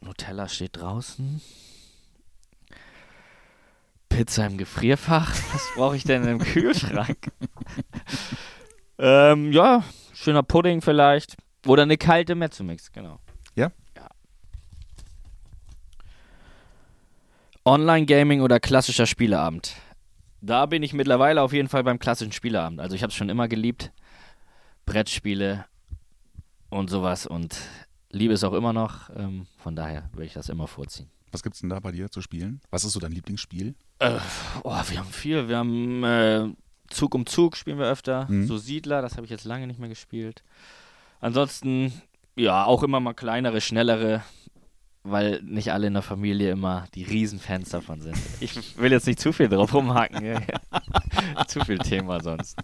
Nutella 0.01 0.47
steht 0.47 0.77
draußen. 0.77 1.41
Pizza 4.09 4.45
im 4.45 4.57
Gefrierfach. 4.57 5.29
Was 5.53 5.69
brauche 5.75 5.97
ich 5.97 6.03
denn 6.03 6.25
im 6.25 6.39
Kühlschrank? 6.39 7.17
ähm, 8.97 9.51
ja, 9.51 9.83
schöner 10.13 10.43
Pudding 10.43 10.81
vielleicht. 10.81 11.35
Oder 11.65 11.83
eine 11.83 11.97
kalte 11.97 12.35
Mezzomix, 12.35 12.91
genau. 12.91 13.19
Ja? 13.55 13.71
Ja. 13.97 14.09
Online-Gaming 17.65 18.41
oder 18.41 18.59
klassischer 18.59 19.07
Spieleabend? 19.07 19.75
Da 20.45 20.65
bin 20.65 20.83
ich 20.83 20.91
mittlerweile 20.91 21.41
auf 21.41 21.53
jeden 21.53 21.69
Fall 21.69 21.85
beim 21.85 21.99
klassischen 21.99 22.33
Spieleabend. 22.33 22.81
Also 22.81 22.97
ich 22.97 23.01
habe 23.01 23.11
es 23.11 23.15
schon 23.15 23.29
immer 23.29 23.47
geliebt. 23.47 23.93
Brettspiele 24.85 25.63
und 26.69 26.89
sowas 26.89 27.25
und 27.25 27.57
liebe 28.09 28.33
es 28.33 28.43
auch 28.43 28.51
immer 28.51 28.73
noch. 28.73 29.09
Ähm, 29.15 29.47
von 29.55 29.73
daher 29.73 30.09
würde 30.11 30.25
ich 30.25 30.33
das 30.33 30.49
immer 30.49 30.67
vorziehen. 30.67 31.09
Was 31.31 31.43
gibt's 31.43 31.61
denn 31.61 31.69
da 31.69 31.79
bei 31.79 31.93
dir 31.93 32.11
zu 32.11 32.21
spielen? 32.21 32.59
Was 32.71 32.83
ist 32.83 32.91
so 32.91 32.99
dein 32.99 33.13
Lieblingsspiel? 33.13 33.73
Oh, 34.63 34.81
wir 34.89 34.99
haben 34.99 35.11
viel. 35.13 35.47
Wir 35.47 35.57
haben 35.57 36.03
äh, 36.03 36.49
Zug 36.89 37.15
um 37.15 37.25
Zug 37.25 37.55
spielen 37.55 37.79
wir 37.79 37.87
öfter. 37.87 38.27
Mhm. 38.29 38.45
So 38.45 38.57
Siedler, 38.57 39.01
das 39.01 39.15
habe 39.15 39.23
ich 39.23 39.31
jetzt 39.31 39.45
lange 39.45 39.65
nicht 39.65 39.79
mehr 39.79 39.87
gespielt. 39.87 40.43
Ansonsten, 41.21 41.93
ja, 42.35 42.65
auch 42.65 42.83
immer 42.83 42.99
mal 42.99 43.13
kleinere, 43.13 43.61
schnellere, 43.61 44.23
weil 45.03 45.41
nicht 45.43 45.71
alle 45.71 45.87
in 45.87 45.93
der 45.93 46.01
Familie 46.01 46.51
immer 46.51 46.85
die 46.95 47.03
Riesenfans 47.03 47.69
davon 47.69 48.01
sind. 48.01 48.17
Ich 48.39 48.77
will 48.77 48.91
jetzt 48.91 49.05
nicht 49.05 49.19
zu 49.19 49.33
viel 49.33 49.49
drauf 49.49 49.73
rumhaken. 49.73 50.25
ja. 50.25 50.41
zu 51.47 51.63
viel 51.65 51.77
Thema 51.79 52.21
sonst. 52.21 52.57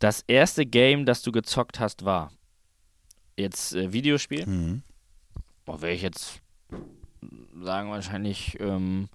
Das 0.00 0.22
erste 0.26 0.66
Game, 0.66 1.06
das 1.06 1.22
du 1.22 1.32
gezockt 1.32 1.80
hast, 1.80 2.04
war 2.04 2.30
jetzt 3.36 3.74
äh, 3.74 3.92
Videospiel. 3.92 4.46
Mhm. 4.46 4.82
Boah, 5.64 5.80
wäre 5.80 5.92
ich 5.92 6.02
jetzt 6.02 6.40
sagen 7.62 7.90
wahrscheinlich 7.90 8.58
ähm, 8.60 9.08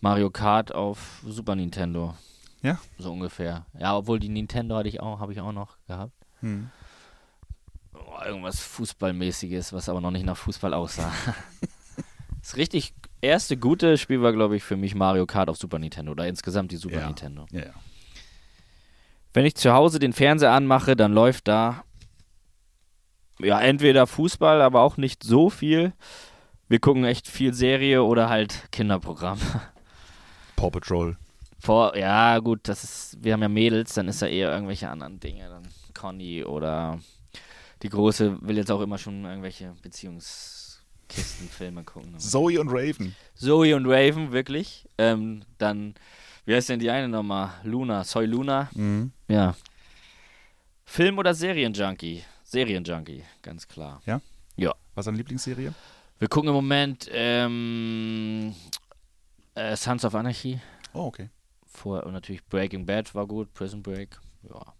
Mario 0.00 0.30
Kart 0.30 0.74
auf 0.74 1.22
Super 1.26 1.54
Nintendo. 1.54 2.14
Ja? 2.62 2.78
So 2.98 3.12
ungefähr. 3.12 3.66
Ja, 3.78 3.96
obwohl 3.96 4.20
die 4.20 4.28
Nintendo 4.28 4.76
hatte 4.76 4.88
ich 4.88 5.00
auch, 5.00 5.20
habe 5.20 5.32
ich 5.32 5.40
auch 5.40 5.52
noch 5.52 5.76
gehabt. 5.86 6.14
Mhm. 6.40 6.70
Oh, 7.94 8.24
irgendwas 8.24 8.60
Fußballmäßiges, 8.60 9.72
was 9.72 9.88
aber 9.88 10.00
noch 10.00 10.10
nicht 10.10 10.24
nach 10.24 10.36
Fußball 10.36 10.74
aussah. 10.74 11.12
das 12.40 12.56
richtig 12.56 12.94
erste 13.20 13.56
gute 13.56 13.98
Spiel 13.98 14.22
war, 14.22 14.32
glaube 14.32 14.56
ich, 14.56 14.62
für 14.64 14.76
mich 14.76 14.94
Mario 14.94 15.26
Kart 15.26 15.48
auf 15.48 15.56
Super 15.56 15.78
Nintendo 15.78 16.12
oder 16.12 16.26
insgesamt 16.26 16.72
die 16.72 16.76
Super 16.76 17.00
Ja. 17.00 17.06
Nintendo. 17.06 17.46
Ja, 17.52 17.60
ja. 17.66 17.74
Wenn 19.34 19.46
ich 19.46 19.54
zu 19.54 19.72
Hause 19.72 19.98
den 19.98 20.12
Fernseher 20.12 20.52
anmache, 20.52 20.94
dann 20.96 21.12
läuft 21.12 21.48
da 21.48 21.84
ja 23.38 23.60
entweder 23.60 24.06
Fußball, 24.06 24.60
aber 24.60 24.82
auch 24.82 24.96
nicht 24.96 25.22
so 25.22 25.48
viel. 25.50 25.92
Wir 26.68 26.80
gucken 26.80 27.04
echt 27.04 27.28
viel 27.28 27.54
Serie 27.54 28.02
oder 28.02 28.28
halt 28.28 28.68
Kinderprogramm. 28.72 29.38
Paw 30.56 30.70
Patrol. 30.70 31.16
Vor, 31.58 31.96
ja, 31.96 32.38
gut, 32.40 32.60
das 32.64 32.82
ist, 32.82 33.18
wir 33.22 33.32
haben 33.34 33.42
ja 33.42 33.48
Mädels, 33.48 33.94
dann 33.94 34.08
ist 34.08 34.20
da 34.20 34.26
eher 34.26 34.50
irgendwelche 34.50 34.88
anderen 34.88 35.20
Dinge. 35.20 35.48
Dann 35.48 35.62
Conny 35.94 36.44
oder 36.44 36.98
die 37.82 37.88
Große 37.88 38.38
will 38.42 38.56
jetzt 38.56 38.70
auch 38.70 38.80
immer 38.80 38.98
schon 38.98 39.24
irgendwelche 39.24 39.74
Beziehungskistenfilme 39.82 41.84
gucken. 41.84 42.18
Zoe 42.18 42.60
und 42.60 42.68
Raven. 42.70 43.14
Zoe 43.34 43.76
und 43.76 43.86
Raven, 43.86 44.32
wirklich. 44.32 44.88
Ähm, 44.98 45.44
dann, 45.58 45.94
wie 46.44 46.54
heißt 46.54 46.68
denn 46.68 46.78
die 46.78 46.90
eine 46.90 47.08
nochmal? 47.08 47.50
Luna, 47.64 48.04
Soy 48.04 48.26
Luna. 48.26 48.70
Mhm. 48.74 49.10
Ja. 49.28 49.56
Film- 50.84 51.18
oder 51.18 51.34
Serienjunkie? 51.34 52.22
Serienjunkie, 52.44 53.24
ganz 53.42 53.66
klar. 53.66 54.00
Was 54.94 55.04
ist 55.04 55.06
deine 55.06 55.18
Lieblingsserie? 55.18 55.72
Wir 56.18 56.28
gucken 56.28 56.48
im 56.48 56.54
Moment 56.54 57.08
ähm, 57.10 58.54
äh, 59.54 59.74
Sons 59.74 60.04
of 60.04 60.14
Anarchy. 60.14 60.60
Oh, 60.92 61.06
okay. 61.06 61.30
Vor, 61.64 62.04
und 62.04 62.12
natürlich 62.12 62.44
Breaking 62.44 62.84
Bad 62.84 63.14
war 63.14 63.26
gut, 63.26 63.54
Prison 63.54 63.82
Break. 63.82 64.20
Ja. 64.42 64.74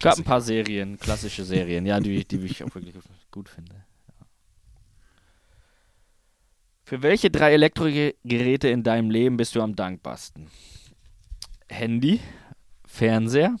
Es 0.00 0.04
gab 0.04 0.16
ein 0.16 0.24
paar 0.24 0.40
Serien, 0.40 0.98
klassische 0.98 1.44
Serien, 1.44 1.84
ja, 1.84 2.00
die, 2.00 2.24
die 2.24 2.38
ich 2.38 2.64
auch 2.64 2.74
wirklich 2.74 2.94
gut 3.30 3.50
finde. 3.50 3.74
Ja. 3.74 4.26
Für 6.84 7.02
welche 7.02 7.30
drei 7.30 7.52
Elektrogeräte 7.52 8.68
in 8.68 8.82
deinem 8.82 9.10
Leben 9.10 9.36
bist 9.36 9.54
du 9.54 9.60
am 9.60 9.76
dankbarsten? 9.76 10.48
Handy, 11.68 12.18
Fernseher. 12.86 13.56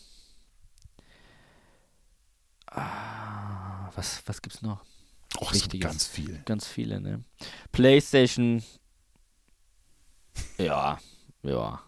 Ah, 2.68 3.90
was, 3.94 4.22
was 4.24 4.40
gibt's 4.40 4.62
noch? 4.62 4.80
Och, 5.36 5.52
so 5.52 5.56
Wichtiges. 5.56 5.86
ganz 5.90 6.06
viel. 6.06 6.40
Ganz 6.46 6.66
viele, 6.66 7.02
ne? 7.02 7.22
PlayStation. 7.70 8.62
Ja, 10.56 10.98
ja. 11.42 11.82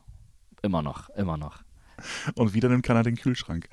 Immer 0.61 0.83
noch, 0.83 1.09
immer 1.09 1.39
noch. 1.39 1.63
Und 2.35 2.53
wieder 2.53 2.69
nimmt 2.69 2.85
keiner 2.85 3.03
den 3.03 3.17
Kühlschrank. 3.17 3.71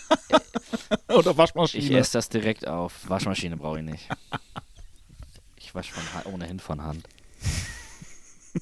Oder 1.08 1.36
Waschmaschine. 1.36 1.84
Ich 1.84 1.90
esse 1.90 2.12
das 2.14 2.28
direkt 2.28 2.66
auf. 2.66 3.08
Waschmaschine 3.08 3.56
brauche 3.56 3.78
ich 3.78 3.84
nicht. 3.84 4.08
Ich 5.56 5.74
wasche 5.74 5.92
von 5.92 6.32
ohnehin 6.32 6.58
von 6.60 6.82
Hand. 6.82 7.08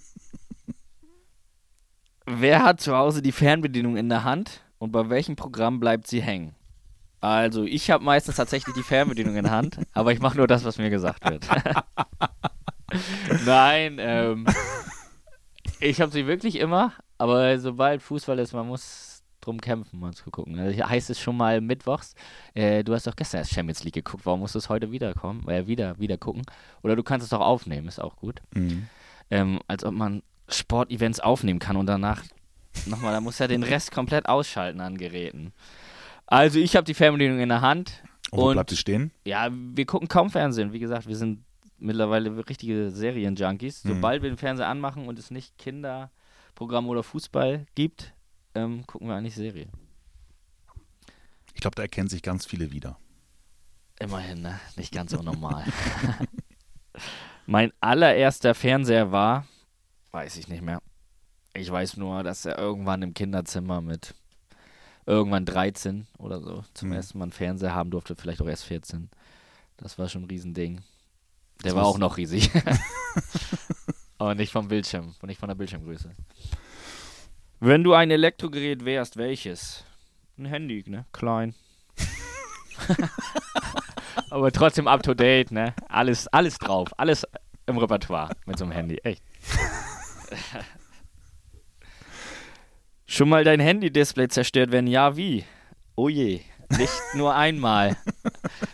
Wer 2.25 2.63
hat 2.63 2.81
zu 2.81 2.95
Hause 2.95 3.21
die 3.21 3.31
Fernbedienung 3.31 3.97
in 3.97 4.09
der 4.09 4.23
Hand 4.23 4.61
und 4.79 4.91
bei 4.91 5.09
welchem 5.09 5.35
Programm 5.35 5.79
bleibt 5.79 6.07
sie 6.07 6.21
hängen? 6.21 6.55
Also, 7.21 7.63
ich 7.63 7.89
habe 7.89 8.03
meistens 8.03 8.35
tatsächlich 8.35 8.75
die 8.75 8.83
Fernbedienung 8.83 9.35
in 9.35 9.43
der 9.45 9.53
Hand, 9.53 9.79
aber 9.93 10.11
ich 10.11 10.19
mache 10.19 10.37
nur 10.37 10.47
das, 10.47 10.63
was 10.63 10.77
mir 10.77 10.89
gesagt 10.89 11.27
wird. 11.27 11.47
Nein, 13.45 13.97
ähm, 13.99 14.45
ich 15.79 16.01
habe 16.01 16.11
sie 16.11 16.27
wirklich 16.27 16.57
immer, 16.57 16.93
aber 17.17 17.57
sobald 17.59 18.01
Fußball 18.03 18.37
ist, 18.39 18.53
man 18.53 18.67
muss 18.67 19.14
drum 19.45 19.61
kämpfen, 19.61 19.99
mal 19.99 20.13
zu 20.13 20.29
gucken. 20.31 20.59
Also, 20.59 20.83
heißt 20.83 21.09
es 21.09 21.19
schon 21.19 21.37
mal 21.37 21.61
mittwochs, 21.61 22.15
äh, 22.53 22.83
du 22.83 22.93
hast 22.93 23.07
doch 23.07 23.15
gestern 23.15 23.39
erst 23.39 23.51
Champions 23.53 23.83
League 23.83 23.93
geguckt, 23.93 24.25
warum 24.25 24.41
musst 24.41 24.55
du 24.55 24.59
es 24.59 24.69
heute 24.69 24.91
wiederkommen, 24.91 25.47
äh, 25.47 25.67
wieder, 25.67 25.97
wieder 25.99 26.17
gucken? 26.17 26.43
Oder 26.83 26.95
du 26.95 27.03
kannst 27.03 27.23
es 27.23 27.29
doch 27.29 27.41
aufnehmen, 27.41 27.87
ist 27.87 27.99
auch 28.01 28.15
gut. 28.17 28.41
Mhm. 28.53 28.87
Ähm, 29.31 29.59
als 29.67 29.83
ob 29.83 29.93
man 29.93 30.21
Sportevents 30.49 31.19
aufnehmen 31.19 31.59
kann 31.59 31.77
und 31.77 31.87
danach 31.87 32.23
nochmal, 32.85 33.13
da 33.13 33.21
muss 33.21 33.39
er 33.39 33.47
den 33.47 33.63
Rest 33.63 33.91
komplett 33.91 34.27
ausschalten 34.27 34.81
an 34.81 34.97
Geräten. 34.97 35.53
Also 36.27 36.59
ich 36.59 36.75
habe 36.75 36.85
die 36.85 36.93
Fernbedienung 36.93 37.39
in 37.39 37.49
der 37.49 37.61
Hand 37.61 38.03
Und 38.31 38.39
und 38.39 38.53
bleibt 38.53 38.69
sie 38.71 38.77
stehen? 38.77 39.11
ja, 39.25 39.49
wir 39.51 39.85
gucken 39.85 40.07
kaum 40.07 40.29
Fernsehen. 40.29 40.73
Wie 40.73 40.79
gesagt, 40.79 41.07
wir 41.07 41.15
sind 41.15 41.43
mittlerweile 41.77 42.47
richtige 42.49 42.89
Serienjunkies. 42.89 43.83
Mhm. 43.83 43.89
Sobald 43.89 44.23
wir 44.23 44.29
den 44.29 44.37
Fernseher 44.37 44.67
anmachen 44.67 45.07
und 45.07 45.19
es 45.19 45.29
nicht 45.29 45.57
Kinderprogramm 45.57 46.87
oder 46.87 47.03
Fußball 47.03 47.65
gibt, 47.75 48.13
ähm, 48.55 48.85
gucken 48.87 49.07
wir 49.07 49.15
eigentlich 49.15 49.35
Serie. 49.35 49.67
Ich 51.53 51.61
glaube, 51.61 51.75
da 51.75 51.83
erkennen 51.83 52.09
sich 52.09 52.21
ganz 52.21 52.45
viele 52.45 52.71
wieder. 52.71 52.97
Immerhin, 53.99 54.41
ne? 54.41 54.59
Nicht 54.75 54.93
ganz 54.93 55.11
so 55.11 55.21
normal. 55.21 55.63
mein 57.45 57.71
allererster 57.79 58.53
Fernseher 58.55 59.11
war, 59.11 59.45
weiß 60.11 60.37
ich 60.37 60.47
nicht 60.47 60.61
mehr. 60.61 60.81
Ich 61.53 61.71
weiß 61.71 61.95
nur, 61.97 62.23
dass 62.23 62.43
er 62.45 62.57
irgendwann 62.57 63.01
im 63.01 63.13
Kinderzimmer 63.13 63.79
mit 63.81 64.13
irgendwann 65.05 65.45
13 65.45 66.07
oder 66.17 66.41
so 66.41 66.63
zum 66.73 66.89
Mhm. 66.89 66.95
ersten 66.95 67.17
Mal 67.19 67.25
einen 67.25 67.31
Fernseher 67.31 67.73
haben 67.73 67.91
durfte, 67.91 68.15
vielleicht 68.15 68.41
auch 68.41 68.47
erst 68.47 68.65
14. 68.65 69.09
Das 69.77 69.97
war 69.97 70.09
schon 70.09 70.23
ein 70.23 70.29
Riesending. 70.29 70.81
Der 71.63 71.75
war 71.75 71.85
auch 71.85 71.97
noch 71.97 72.17
riesig. 72.17 72.51
Aber 74.17 74.35
nicht 74.35 74.51
vom 74.51 74.67
Bildschirm, 74.67 75.15
nicht 75.23 75.39
von 75.39 75.47
der 75.47 75.55
Bildschirmgröße. 75.55 76.11
Wenn 77.59 77.83
du 77.83 77.93
ein 77.93 78.11
Elektrogerät 78.11 78.85
wärst, 78.85 79.17
welches? 79.17 79.83
Ein 80.37 80.45
Handy, 80.45 80.83
ne? 80.87 81.05
Klein. 81.13 81.55
Aber 84.29 84.51
trotzdem 84.51 84.87
up 84.87 85.03
to 85.03 85.13
date, 85.13 85.51
ne? 85.51 85.73
Alles, 85.87 86.27
alles 86.27 86.57
drauf, 86.57 86.89
alles 86.97 87.25
im 87.65 87.77
Repertoire 87.77 88.35
mit 88.45 88.57
so 88.57 88.65
einem 88.65 88.73
Handy, 88.73 88.97
echt. 88.97 89.23
Schon 93.07 93.29
mal 93.29 93.43
dein 93.43 93.59
Handy-Display 93.59 94.27
zerstört, 94.27 94.71
wenn 94.71 94.87
ja, 94.87 95.15
wie? 95.15 95.45
Oh 95.95 96.09
je, 96.09 96.41
nicht 96.77 96.93
nur 97.13 97.35
einmal. 97.35 97.95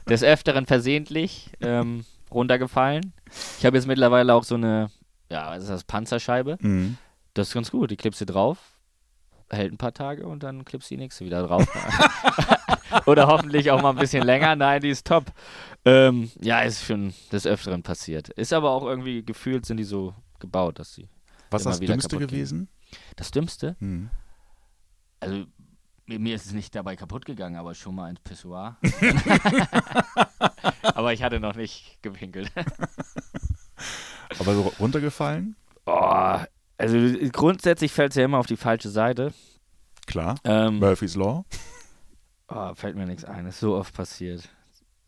Des 0.09 0.23
Öfteren 0.23 0.65
versehentlich 0.65 1.51
ähm, 1.61 2.05
runtergefallen. 2.31 3.13
Ich 3.59 3.65
habe 3.65 3.77
jetzt 3.77 3.87
mittlerweile 3.87 4.33
auch 4.33 4.43
so 4.43 4.55
eine, 4.55 4.89
ja, 5.29 5.51
was 5.51 5.63
ist 5.63 5.69
das, 5.69 5.83
Panzerscheibe. 5.83 6.57
Mhm. 6.59 6.97
Das 7.33 7.49
ist 7.49 7.53
ganz 7.53 7.71
gut. 7.71 7.91
Die 7.91 7.97
klippst 7.97 8.21
du 8.21 8.25
drauf, 8.25 8.57
hält 9.51 9.73
ein 9.73 9.77
paar 9.77 9.93
Tage 9.93 10.25
und 10.25 10.43
dann 10.43 10.65
klippst 10.65 10.89
du 10.89 10.95
die 10.95 11.01
nächste 11.01 11.25
wieder 11.25 11.45
drauf. 11.45 11.65
Oder 13.05 13.27
hoffentlich 13.27 13.71
auch 13.71 13.81
mal 13.81 13.91
ein 13.91 13.97
bisschen 13.97 14.23
länger. 14.23 14.55
Nein, 14.55 14.81
die 14.81 14.89
ist 14.89 15.07
top. 15.07 15.25
Ähm, 15.85 16.29
ja, 16.41 16.61
ist 16.61 16.83
schon 16.83 17.13
des 17.31 17.47
Öfteren 17.47 17.83
passiert. 17.83 18.29
Ist 18.29 18.53
aber 18.53 18.71
auch 18.71 18.83
irgendwie 18.83 19.23
gefühlt 19.23 19.65
sind 19.65 19.77
die 19.77 19.83
so 19.83 20.13
gebaut, 20.39 20.79
dass 20.79 20.93
sie. 20.93 21.09
Was 21.49 21.65
ist 21.65 21.67
das 21.67 21.79
Dümmste 21.79 22.17
gewesen? 22.17 22.69
Das 23.15 23.31
Dümmste? 23.31 23.75
Mhm. 23.79 24.09
Also, 25.19 25.45
mir, 26.05 26.35
ist 26.35 26.47
es 26.47 26.53
nicht 26.53 26.75
dabei 26.75 26.95
kaputt 26.95 27.25
gegangen, 27.25 27.55
aber 27.55 27.73
schon 27.73 27.95
mal 27.95 28.09
ins 28.09 28.19
Pissoir. 28.19 28.77
aber 30.81 31.13
ich 31.13 31.23
hatte 31.23 31.39
noch 31.39 31.55
nicht 31.55 31.99
gepinkelt. 32.01 32.51
Aber 34.39 34.53
so 34.53 34.73
runtergefallen? 34.79 35.55
Oh, 35.85 36.39
also 36.81 36.97
grundsätzlich 37.31 37.91
fällt 37.91 38.11
es 38.11 38.15
ja 38.17 38.25
immer 38.25 38.37
auf 38.39 38.47
die 38.47 38.57
falsche 38.57 38.89
Seite. 38.89 39.33
Klar. 40.07 40.35
Ähm, 40.43 40.79
Murphy's 40.79 41.15
Law. 41.15 41.45
Oh, 42.47 42.73
fällt 42.75 42.95
mir 42.95 43.05
nichts 43.05 43.23
ein. 43.23 43.45
Ist 43.45 43.59
so 43.59 43.75
oft 43.75 43.93
passiert. 43.93 44.49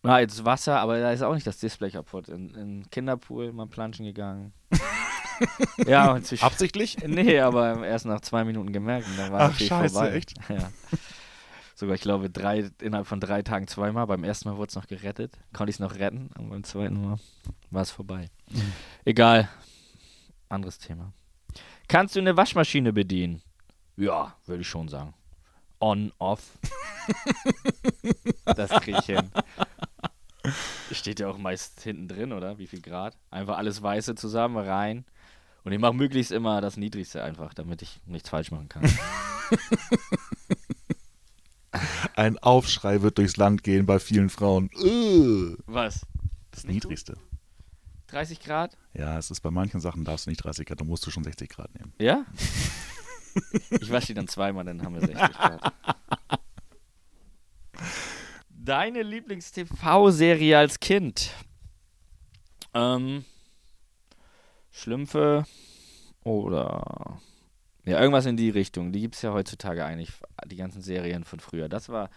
Na, 0.03 0.19
jetzt 0.19 0.43
Wasser, 0.43 0.79
aber 0.79 0.99
da 0.99 1.11
ist 1.11 1.21
auch 1.21 1.33
nicht 1.33 1.47
das 1.47 1.59
Display 1.59 1.89
kaputt. 1.89 2.27
In, 2.27 2.53
in 2.55 2.89
Kinderpool 2.89 3.53
mal 3.53 3.67
planschen 3.67 4.05
gegangen. 4.05 4.53
ja, 5.87 6.11
und 6.11 6.25
zu 6.25 6.41
Absichtlich? 6.41 6.97
Nee, 7.07 7.39
aber 7.39 7.85
erst 7.85 8.05
nach 8.05 8.19
zwei 8.21 8.43
Minuten 8.43 8.73
gemerkt. 8.73 9.07
Und 9.07 9.17
dann 9.17 9.31
war 9.31 9.41
Ach, 9.41 9.57
scheiße, 9.57 9.93
vorbei. 9.95 10.15
echt? 10.15 10.33
Ja. 10.49 10.69
Sogar, 11.75 11.95
ich 11.95 12.01
glaube, 12.01 12.29
drei, 12.29 12.69
innerhalb 12.81 13.07
von 13.07 13.19
drei 13.19 13.41
Tagen 13.41 13.67
zweimal. 13.67 14.05
Beim 14.05 14.23
ersten 14.23 14.47
Mal 14.47 14.57
wurde 14.57 14.69
es 14.69 14.75
noch 14.75 14.87
gerettet. 14.87 15.33
Konnte 15.53 15.71
ich 15.71 15.77
es 15.77 15.79
noch 15.79 15.95
retten. 15.95 16.29
Und 16.37 16.49
beim 16.49 16.63
zweiten 16.63 17.01
Mal 17.01 17.17
war 17.71 17.81
es 17.81 17.89
vorbei. 17.89 18.29
Mhm. 18.51 18.73
Egal. 19.05 19.49
Anderes 20.49 20.77
Thema. 20.77 21.13
Kannst 21.93 22.15
du 22.15 22.21
eine 22.21 22.35
Waschmaschine 22.35 22.91
bedienen? 22.91 23.43
Ja, 23.97 24.35
würde 24.47 24.61
ich 24.61 24.67
schon 24.67 24.87
sagen. 24.89 25.13
On, 25.79 26.11
off. 26.17 26.57
das 28.45 28.71
kriege 28.81 28.97
ich 28.97 29.05
hin. 29.05 29.29
Steht 30.91 31.19
ja 31.19 31.27
auch 31.27 31.37
meist 31.37 31.81
hinten 31.81 32.07
drin, 32.07 32.33
oder? 32.33 32.57
Wie 32.57 32.65
viel 32.65 32.81
Grad? 32.81 33.15
Einfach 33.29 33.59
alles 33.59 33.83
Weiße 33.83 34.15
zusammen 34.15 34.57
rein. 34.57 35.05
Und 35.65 35.71
ich 35.71 35.77
mache 35.77 35.93
möglichst 35.93 36.31
immer 36.31 36.61
das 36.61 36.77
Niedrigste 36.77 37.23
einfach, 37.23 37.53
damit 37.53 37.83
ich 37.83 38.01
nichts 38.07 38.29
falsch 38.29 38.49
machen 38.49 38.69
kann. 38.69 38.89
Ein 42.15 42.39
Aufschrei 42.39 43.03
wird 43.03 43.19
durchs 43.19 43.37
Land 43.37 43.61
gehen 43.61 43.85
bei 43.85 43.99
vielen 43.99 44.31
Frauen. 44.31 44.71
Äh, 44.83 45.57
Was? 45.67 46.07
Das 46.49 46.63
Niedrigste. 46.63 47.17
30 48.13 48.39
Grad? 48.39 48.77
Ja, 48.93 49.17
es 49.17 49.31
ist 49.31 49.41
bei 49.41 49.51
manchen 49.51 49.79
Sachen 49.79 50.05
darfst 50.05 50.25
du 50.25 50.29
nicht 50.29 50.43
30 50.43 50.67
Grad, 50.67 50.79
da 50.79 50.85
musst 50.85 51.05
du 51.05 51.11
schon 51.11 51.23
60 51.23 51.49
Grad 51.49 51.73
nehmen. 51.73 51.93
Ja? 51.99 52.25
Ich 53.71 53.91
wasche 53.91 54.07
die 54.07 54.13
dann 54.13 54.27
zweimal, 54.27 54.63
dann 54.63 54.83
haben 54.83 54.93
wir 54.93 55.01
60 55.01 55.17
Grad. 55.17 55.73
Deine 58.49 59.01
Lieblings-TV-Serie 59.01 60.57
als 60.57 60.79
Kind? 60.79 61.31
Ähm, 62.73 63.25
Schlümpfe 64.71 65.45
oder 66.23 67.19
ja, 67.85 67.99
irgendwas 67.99 68.25
in 68.25 68.37
die 68.37 68.49
Richtung. 68.49 68.91
Die 68.91 69.01
gibt 69.01 69.15
es 69.15 69.21
ja 69.21 69.33
heutzutage 69.33 69.83
eigentlich, 69.83 70.11
die 70.45 70.55
ganzen 70.55 70.81
Serien 70.81 71.23
von 71.23 71.39
früher. 71.39 71.67
Das 71.67 71.89
war, 71.89 72.09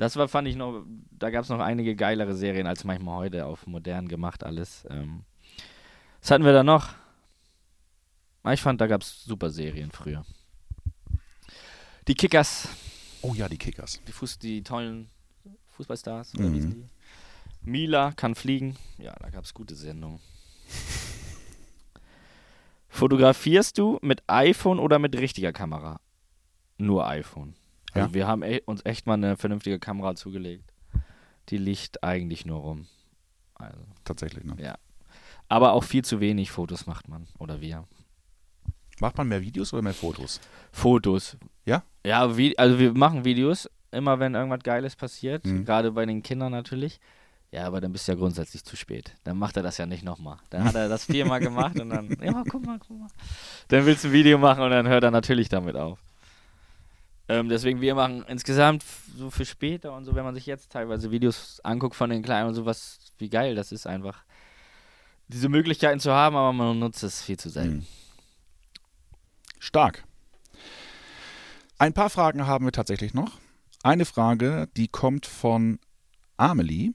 das 0.00 0.16
war, 0.16 0.28
fand 0.28 0.48
ich 0.48 0.56
noch, 0.56 0.82
da 1.10 1.28
gab 1.28 1.42
es 1.44 1.50
noch 1.50 1.60
einige 1.60 1.94
geilere 1.94 2.34
Serien 2.34 2.66
als 2.66 2.84
manchmal 2.84 3.16
heute 3.18 3.44
auf 3.44 3.66
modern 3.66 4.08
gemacht 4.08 4.42
alles. 4.44 4.86
Ähm, 4.88 5.24
was 6.22 6.30
hatten 6.30 6.44
wir 6.44 6.54
da 6.54 6.64
noch? 6.64 6.94
Ah, 8.42 8.54
Ich 8.54 8.62
fand, 8.62 8.80
da 8.80 8.86
gab 8.86 9.02
es 9.02 9.24
super 9.24 9.50
Serien 9.50 9.90
früher. 9.90 10.24
Die 12.08 12.14
Kickers, 12.14 12.66
Oh 13.20 13.34
ja, 13.34 13.46
die 13.46 13.58
Kickers. 13.58 14.00
die, 14.06 14.12
Fuß, 14.12 14.38
die 14.38 14.62
tollen 14.62 15.10
Fußballstars. 15.76 16.32
Mhm. 16.32 16.40
Oder 16.40 16.50
wie 16.52 16.56
hießen 16.56 16.72
die? 16.72 17.70
Mila 17.70 18.12
kann 18.12 18.34
fliegen. 18.34 18.76
Ja, 18.96 19.14
da 19.20 19.28
gab 19.28 19.44
es 19.44 19.52
gute 19.52 19.74
Sendungen. 19.74 20.18
Fotografierst 22.88 23.76
du 23.76 23.98
mit 24.00 24.22
iPhone 24.26 24.78
oder 24.78 24.98
mit 24.98 25.14
richtiger 25.16 25.52
Kamera? 25.52 26.00
Nur 26.78 27.06
iPhone. 27.06 27.54
Also 27.92 28.08
Ja. 28.08 28.14
wir 28.14 28.26
haben 28.26 28.42
e 28.42 28.60
uns 28.66 28.84
echt 28.84 29.06
mal 29.06 29.14
eine 29.14 29.36
vernünftige 29.36 29.78
Kamera 29.78 30.14
zugelegt. 30.14 30.72
Die 31.48 31.58
liegt 31.58 32.04
eigentlich 32.04 32.46
nur 32.46 32.60
rum. 32.60 32.86
Also, 33.54 33.78
Tatsächlich, 34.04 34.44
ne? 34.44 34.56
ja. 34.58 34.76
Aber 35.48 35.72
auch 35.72 35.82
viel 35.84 36.04
zu 36.04 36.20
wenig 36.20 36.50
Fotos 36.52 36.86
macht 36.86 37.08
man. 37.08 37.26
Oder 37.38 37.60
wir. 37.60 37.84
Macht 39.00 39.16
man 39.18 39.28
mehr 39.28 39.42
Videos 39.42 39.72
oder 39.72 39.82
mehr 39.82 39.94
Fotos? 39.94 40.40
Fotos. 40.72 41.36
Ja? 41.64 41.82
Ja, 42.06 42.20
also 42.20 42.78
wir 42.78 42.92
machen 42.92 43.24
Videos, 43.24 43.68
immer 43.90 44.18
wenn 44.20 44.34
irgendwas 44.34 44.62
Geiles 44.62 44.94
passiert, 44.94 45.44
Mhm. 45.44 45.64
gerade 45.64 45.90
bei 45.92 46.06
den 46.06 46.22
Kindern 46.22 46.52
natürlich. 46.52 47.00
Ja, 47.52 47.66
aber 47.66 47.80
dann 47.80 47.90
bist 47.90 48.06
du 48.06 48.12
ja 48.12 48.18
grundsätzlich 48.18 48.62
zu 48.64 48.76
spät. 48.76 49.12
Dann 49.24 49.36
macht 49.36 49.56
er 49.56 49.64
das 49.64 49.76
ja 49.78 49.84
nicht 49.86 50.04
nochmal. 50.04 50.36
Dann 50.50 50.62
hat 50.62 50.76
er 50.76 50.88
das 50.88 51.04
viermal 51.06 51.40
gemacht 51.74 51.80
und 51.80 51.90
dann, 51.90 52.16
ja, 52.22 52.44
guck 52.48 52.64
mal, 52.64 52.78
guck 52.78 52.96
mal. 53.00 53.08
Dann 53.68 53.84
willst 53.86 54.04
du 54.04 54.08
ein 54.08 54.12
Video 54.12 54.38
machen 54.38 54.62
und 54.62 54.70
dann 54.70 54.86
hört 54.86 55.02
er 55.02 55.10
natürlich 55.10 55.48
damit 55.48 55.74
auf. 55.74 55.98
Ähm, 57.30 57.48
deswegen, 57.48 57.80
wir 57.80 57.94
machen 57.94 58.24
insgesamt 58.26 58.84
so 59.16 59.30
für 59.30 59.44
später 59.44 59.94
und 59.94 60.04
so, 60.04 60.16
wenn 60.16 60.24
man 60.24 60.34
sich 60.34 60.46
jetzt 60.46 60.72
teilweise 60.72 61.12
Videos 61.12 61.60
anguckt 61.62 61.94
von 61.94 62.10
den 62.10 62.22
Kleinen 62.24 62.48
und 62.48 62.54
sowas, 62.56 62.98
wie 63.18 63.30
geil 63.30 63.54
das 63.54 63.70
ist 63.70 63.86
einfach. 63.86 64.24
Diese 65.28 65.48
Möglichkeiten 65.48 66.00
zu 66.00 66.10
haben, 66.10 66.34
aber 66.34 66.52
man 66.52 66.80
nutzt 66.80 67.04
es 67.04 67.22
viel 67.22 67.38
zu 67.38 67.48
selten. 67.48 67.76
Mhm. 67.76 67.86
Stark. 69.60 70.02
Ein 71.78 71.92
paar 71.92 72.10
Fragen 72.10 72.48
haben 72.48 72.64
wir 72.64 72.72
tatsächlich 72.72 73.14
noch. 73.14 73.38
Eine 73.84 74.06
Frage, 74.06 74.68
die 74.76 74.88
kommt 74.88 75.24
von 75.24 75.78
Amelie. 76.36 76.94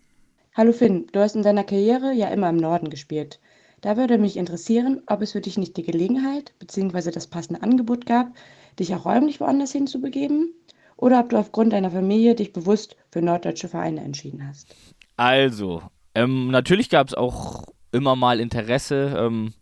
Hallo 0.53 0.73
Finn, 0.73 1.07
du 1.13 1.21
hast 1.21 1.37
in 1.37 1.43
deiner 1.43 1.63
Karriere 1.63 2.11
ja 2.11 2.27
immer 2.27 2.49
im 2.49 2.57
Norden 2.57 2.89
gespielt. 2.89 3.39
Da 3.79 3.95
würde 3.95 4.17
mich 4.17 4.35
interessieren, 4.35 5.01
ob 5.07 5.21
es 5.21 5.31
für 5.31 5.41
dich 5.41 5.57
nicht 5.57 5.77
die 5.77 5.83
Gelegenheit 5.83 6.53
bzw. 6.59 7.11
das 7.11 7.27
passende 7.27 7.63
Angebot 7.63 8.05
gab, 8.05 8.33
dich 8.79 8.93
auch 8.95 9.05
räumlich 9.05 9.39
woanders 9.39 9.71
hinzubegeben 9.71 10.53
oder 10.97 11.19
ob 11.19 11.29
du 11.29 11.37
aufgrund 11.37 11.73
deiner 11.73 11.91
Familie 11.91 12.35
dich 12.35 12.53
bewusst 12.53 12.95
für 13.11 13.21
norddeutsche 13.21 13.67
Vereine 13.67 14.01
entschieden 14.01 14.47
hast. 14.47 14.75
Also, 15.17 15.81
ähm, 16.13 16.49
natürlich 16.51 16.89
gab 16.89 17.07
es 17.07 17.13
auch 17.13 17.63
immer 17.91 18.15
mal 18.15 18.39
Interesse 18.39 19.15
ähm, 19.17 19.53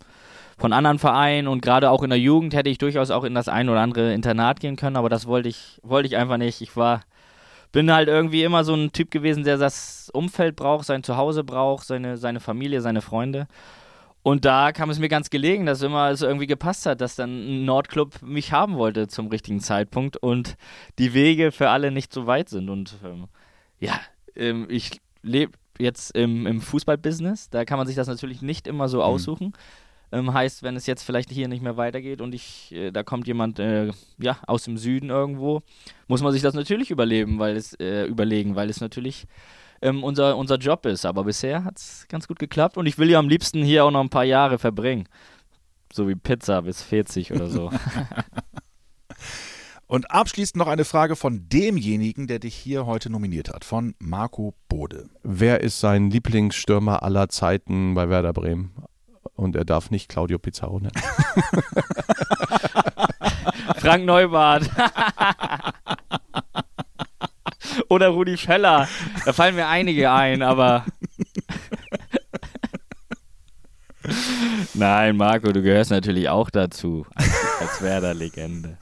von 0.58 0.73
anderen 0.73 0.99
Vereinen 0.99 1.47
und 1.47 1.62
gerade 1.62 1.89
auch 1.89 2.04
in 2.04 2.10
der 2.10 2.19
Jugend 2.19 2.54
hätte 2.54 2.69
ich 2.69 2.78
durchaus 2.78 3.12
auch 3.12 3.23
in 3.23 3.34
das 3.34 3.47
ein 3.47 3.69
oder 3.69 3.82
andere 3.82 4.13
Internat 4.13 4.60
gehen 4.60 4.76
können, 4.76 4.95
aber 4.95 5.10
das 5.10 5.28
wollte 5.28 5.49
ich, 5.49 5.80
wollte 5.84 6.08
ich 6.08 6.17
einfach 6.17 6.38
nicht. 6.38 6.62
Ich 6.62 6.76
war, 6.76 7.02
bin 7.71 7.91
halt 7.91 8.08
irgendwie 8.08 8.43
immer 8.43 8.63
so 8.63 8.76
ein 8.76 8.91
Typ 8.91 9.12
gewesen, 9.12 9.43
der 9.43 9.58
das 9.58 10.10
Umfeld 10.13 10.56
braucht, 10.56 10.86
sein 10.86 11.04
Zuhause 11.04 11.43
braucht, 11.43 11.86
seine, 11.86 12.17
seine 12.17 12.39
Familie, 12.39 12.82
seine 12.82 13.02
Freunde. 13.02 13.47
Und 14.24 14.46
da 14.46 14.72
kam 14.72 14.90
es 14.90 15.00
mir 15.00 15.10
ganz 15.10 15.30
gelegen, 15.30 15.66
dass 15.66 15.82
immer 15.82 16.10
es 16.10 16.22
irgendwie 16.22 16.48
gepasst 16.48 16.86
hat, 16.86 17.02
dass 17.02 17.16
dann 17.16 17.30
ein 17.30 17.66
Nordclub 17.66 18.22
mich 18.22 18.54
haben 18.54 18.78
wollte 18.78 19.10
zum 19.10 19.28
richtigen 19.28 19.60
Zeitpunkt 19.60 20.16
und 20.16 20.56
die 20.98 21.14
Wege 21.14 21.52
für 21.52 21.70
alle 21.70 21.92
nicht 21.92 22.14
so 22.14 22.26
weit 22.26 22.48
sind. 22.48 22.70
Und 22.70 22.96
ähm, 23.04 23.28
ja, 23.80 24.00
ähm, 24.36 24.68
ich 24.70 25.02
lebe 25.24 25.52
jetzt 25.78 26.16
im, 26.16 26.48
im 26.48 26.62
Fußballbusiness. 26.62 27.50
Da 27.50 27.66
kann 27.66 27.78
man 27.78 27.86
sich 27.86 27.98
das 27.98 28.08
natürlich 28.08 28.42
nicht 28.42 28.66
immer 28.66 28.88
so 28.88 29.04
aussuchen. 29.04 29.54
Ähm, 30.14 30.32
heißt, 30.32 30.64
wenn 30.64 30.76
es 30.76 30.86
jetzt 30.86 31.04
vielleicht 31.04 31.32
hier 31.32 31.48
nicht 31.48 31.64
mehr 31.64 31.76
weitergeht 31.76 32.22
und 32.22 32.36
ich, 32.36 32.72
äh, 32.72 32.92
da 32.92 33.04
kommt 33.04 33.28
jemand 33.28 33.60
äh, 33.60 33.92
ja, 34.20 34.38
aus 34.48 34.64
dem 34.64 34.78
Süden 34.78 35.10
irgendwo, 35.10 35.64
muss 36.08 36.22
man 36.22 36.32
sich 36.32 36.44
das 36.44 36.54
natürlich 36.54 36.92
überleben, 36.92 37.40
weil 37.40 37.58
es, 37.58 37.74
äh, 37.80 38.06
überlegen, 38.06 38.56
weil 38.56 38.70
es 38.70 38.80
natürlich 38.80 39.26
ähm, 39.84 40.04
unser, 40.04 40.38
unser 40.38 40.58
Job 40.58 40.86
ist. 40.86 41.06
Aber 41.06 41.26
bisher 41.26 41.63
hat 41.63 41.78
es 41.78 42.06
ganz 42.10 42.28
gut 42.28 42.39
geklappt 42.39 42.78
und 42.78 42.86
ich 42.86 42.98
will 42.98 43.10
ja 43.10 43.19
am 43.19 43.30
liebsten 43.30 43.63
hier 43.63 43.86
auch 43.86 43.91
noch 43.91 44.02
ein 44.02 44.10
paar 44.10 44.24
Jahre 44.24 44.58
verbringen. 44.58 45.08
So 45.91 46.08
wie 46.08 46.15
Pizza 46.15 46.63
bis 46.63 46.82
40 46.82 47.34
oder 47.34 47.48
so. 47.50 47.69
Und 49.86 50.10
abschließend 50.10 50.56
noch 50.56 50.67
eine 50.67 50.86
Frage 50.86 51.15
von 51.15 51.48
demjenigen, 51.50 52.26
der 52.26 52.39
dich 52.39 52.56
hier 52.56 52.88
heute 52.88 53.12
nominiert 53.12 53.54
hat, 53.54 53.63
von 53.63 53.93
Marco 54.00 54.56
Bode. 54.67 55.08
Wer 55.22 55.62
ist 55.62 55.80
sein 55.80 56.10
Lieblingsstürmer 56.10 57.04
aller 57.04 57.30
Zeiten 57.30 57.93
bei 57.93 58.10
Werder 58.10 58.34
Bremen? 58.34 58.74
Und 59.36 59.56
er 59.56 59.65
darf 59.65 59.91
nicht 59.91 60.10
Claudio 60.10 60.39
Pizarro 60.39 60.80
nennen. 60.80 60.93
Frank 63.78 64.06
Neubart. 64.06 64.67
Oder 67.89 68.10
Rudi 68.10 68.38
Feller. 68.38 68.88
Da 69.26 69.34
fallen 69.34 69.56
mir 69.56 69.67
einige 69.67 70.12
ein, 70.12 70.41
aber. 70.41 70.86
Nein, 74.74 75.17
Marco, 75.17 75.52
du 75.52 75.62
gehörst 75.62 75.91
natürlich 75.91 76.30
auch 76.30 76.50
dazu. 76.50 77.06
Als, 77.15 77.32
als 77.60 77.82
Werder-Legende. 77.82 78.78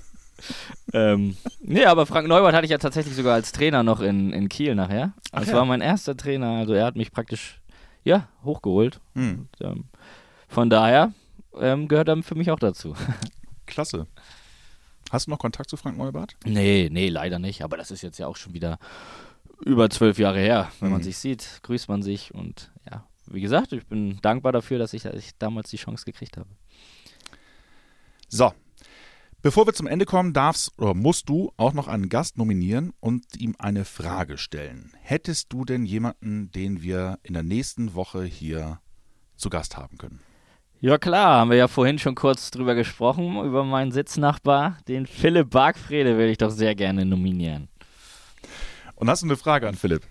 Ähm, 0.94 1.38
nee, 1.62 1.86
aber 1.86 2.06
Frank 2.06 2.28
Neubart 2.28 2.56
hatte 2.56 2.66
ich 2.66 2.72
ja 2.72 2.78
tatsächlich 2.78 3.16
sogar 3.16 3.36
als 3.36 3.52
Trainer 3.52 3.84
noch 3.84 4.02
in, 4.02 4.34
in 4.34 4.50
Kiel 4.50 4.76
nachher. 4.76 5.14
Das 5.32 5.50
ja. 5.50 5.56
war 5.56 5.66
mein 5.66 5.82
erster 5.82 6.18
Trainer. 6.18 6.58
Also 6.58 6.74
er 6.74 6.86
hat 6.86 6.96
mich 6.96 7.12
praktisch, 7.12 7.62
ja, 8.04 8.28
hochgeholt. 8.44 9.00
Hm, 9.14 9.48
Und, 9.60 9.68
ähm, 9.68 9.84
von 10.48 10.70
daher 10.70 11.14
ähm, 11.60 11.88
gehört 11.88 12.10
er 12.10 12.22
für 12.24 12.36
mich 12.36 12.52
auch 12.52 12.60
dazu. 12.60 12.96
klasse. 13.68 14.08
Hast 15.12 15.28
du 15.28 15.32
noch 15.32 15.40
Kontakt 15.40 15.70
zu 15.70 15.78
Frank 15.78 15.98
Neubart? 15.98 16.36
Nee, 16.46 16.90
nee, 16.92 17.10
leider 17.10 17.38
nicht. 17.38 17.64
Aber 17.64 17.78
das 17.78 17.92
ist 17.92 18.02
jetzt 18.02 18.18
ja 18.18 18.28
auch 18.28 18.38
schon 18.38 18.54
wieder 18.54 18.80
über 19.66 19.90
zwölf 19.90 20.18
Jahre 20.18 20.40
her. 20.40 20.72
Wenn 20.80 20.90
man 20.92 21.00
Mhm. 21.02 21.04
sich 21.06 21.18
sieht, 21.18 21.60
grüßt 21.64 21.90
man 21.90 22.02
sich. 22.02 22.34
Und 22.34 22.72
ja, 22.90 23.06
wie 23.28 23.42
gesagt, 23.42 23.74
ich 23.74 23.86
bin 23.86 24.20
dankbar 24.22 24.52
dafür, 24.54 24.80
dass 24.80 24.94
ich, 24.94 25.04
dass 25.04 25.16
ich 25.16 25.38
damals 25.38 25.70
die 25.70 25.78
Chance 25.78 26.06
gekriegt 26.06 26.38
habe. 26.38 26.50
So. 28.30 28.54
Bevor 29.44 29.66
wir 29.66 29.74
zum 29.74 29.88
Ende 29.88 30.06
kommen, 30.06 30.34
darfst 30.34 30.72
oder 30.78 30.94
musst 30.94 31.28
du 31.28 31.52
auch 31.58 31.74
noch 31.74 31.88
einen 31.88 32.10
Gast 32.10 32.38
nominieren 32.38 32.94
und 33.00 33.26
ihm 33.38 33.56
eine 33.58 33.86
Frage 33.86 34.38
stellen. 34.38 34.94
Hättest 35.02 35.52
du 35.52 35.66
denn 35.66 35.84
jemanden, 35.84 36.52
den 36.52 36.84
wir 36.84 37.18
in 37.24 37.34
der 37.34 37.42
nächsten 37.42 37.96
Woche 37.96 38.24
hier 38.24 38.80
zu 39.38 39.50
Gast 39.50 39.78
haben 39.78 39.98
können? 39.98 40.20
Ja 40.84 40.98
klar, 40.98 41.36
haben 41.36 41.52
wir 41.52 41.58
ja 41.58 41.68
vorhin 41.68 42.00
schon 42.00 42.16
kurz 42.16 42.50
drüber 42.50 42.74
gesprochen, 42.74 43.46
über 43.46 43.64
meinen 43.64 43.92
Sitznachbar, 43.92 44.80
den 44.88 45.06
Philipp 45.06 45.52
Bargfrede 45.52 46.18
würde 46.18 46.32
ich 46.32 46.40
doch 46.40 46.50
sehr 46.50 46.74
gerne 46.74 47.06
nominieren. 47.06 47.70
Und 48.96 49.08
hast 49.08 49.22
du 49.22 49.28
eine 49.28 49.38
Frage 49.38 49.68
an 49.68 49.76
Philipp? 49.76 50.02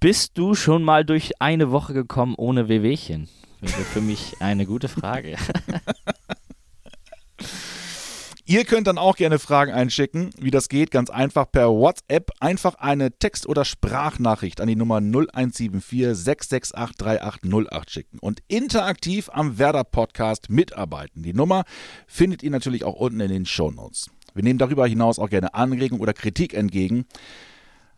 Bist 0.00 0.38
du 0.38 0.54
schon 0.54 0.82
mal 0.82 1.04
durch 1.04 1.42
eine 1.42 1.70
Woche 1.70 1.92
gekommen 1.92 2.36
ohne 2.38 2.70
Wehwehchen? 2.70 3.28
Wäre 3.60 3.82
für 3.82 4.00
mich 4.00 4.40
eine 4.40 4.64
gute 4.64 4.88
Frage. 4.88 5.36
Ihr 8.50 8.64
könnt 8.64 8.88
dann 8.88 8.98
auch 8.98 9.14
gerne 9.14 9.38
Fragen 9.38 9.70
einschicken. 9.70 10.30
Wie 10.36 10.50
das 10.50 10.68
geht, 10.68 10.90
ganz 10.90 11.08
einfach 11.08 11.52
per 11.52 11.68
WhatsApp. 11.68 12.32
Einfach 12.40 12.74
eine 12.74 13.16
Text- 13.16 13.46
oder 13.46 13.64
Sprachnachricht 13.64 14.60
an 14.60 14.66
die 14.66 14.74
Nummer 14.74 14.96
0174 14.96 16.16
668 16.16 16.96
3808 16.96 17.90
schicken 17.92 18.18
und 18.18 18.42
interaktiv 18.48 19.30
am 19.32 19.58
Werder 19.60 19.84
Podcast 19.84 20.50
mitarbeiten. 20.50 21.22
Die 21.22 21.32
Nummer 21.32 21.62
findet 22.08 22.42
ihr 22.42 22.50
natürlich 22.50 22.82
auch 22.82 22.94
unten 22.96 23.20
in 23.20 23.30
den 23.30 23.46
Shownotes. 23.46 24.10
Wir 24.34 24.42
nehmen 24.42 24.58
darüber 24.58 24.84
hinaus 24.84 25.20
auch 25.20 25.30
gerne 25.30 25.54
Anregungen 25.54 26.02
oder 26.02 26.12
Kritik 26.12 26.52
entgegen. 26.52 27.06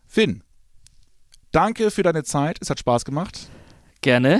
Finn, 0.05 0.43
danke 1.51 1.89
für 1.89 2.03
deine 2.03 2.25
Zeit. 2.25 2.59
Es 2.61 2.69
hat 2.69 2.77
Spaß 2.77 3.05
gemacht. 3.05 3.49
gerne. 4.01 4.39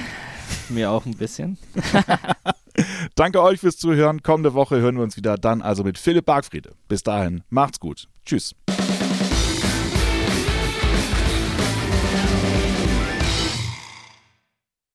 Mir 0.69 0.91
auch 0.91 1.07
ein 1.07 1.17
bisschen. 1.17 1.57
Danke 3.15 3.41
euch 3.41 3.59
fürs 3.59 3.77
Zuhören. 3.77 4.23
Kommende 4.23 4.53
Woche 4.53 4.79
hören 4.79 4.95
wir 4.95 5.03
uns 5.03 5.17
wieder 5.17 5.37
dann 5.37 5.61
also 5.61 5.83
mit 5.83 5.97
Philipp 5.97 6.25
Bargfriede. 6.25 6.73
Bis 6.87 7.03
dahin, 7.03 7.43
macht's 7.49 7.79
gut. 7.79 8.07
Tschüss. 8.25 8.55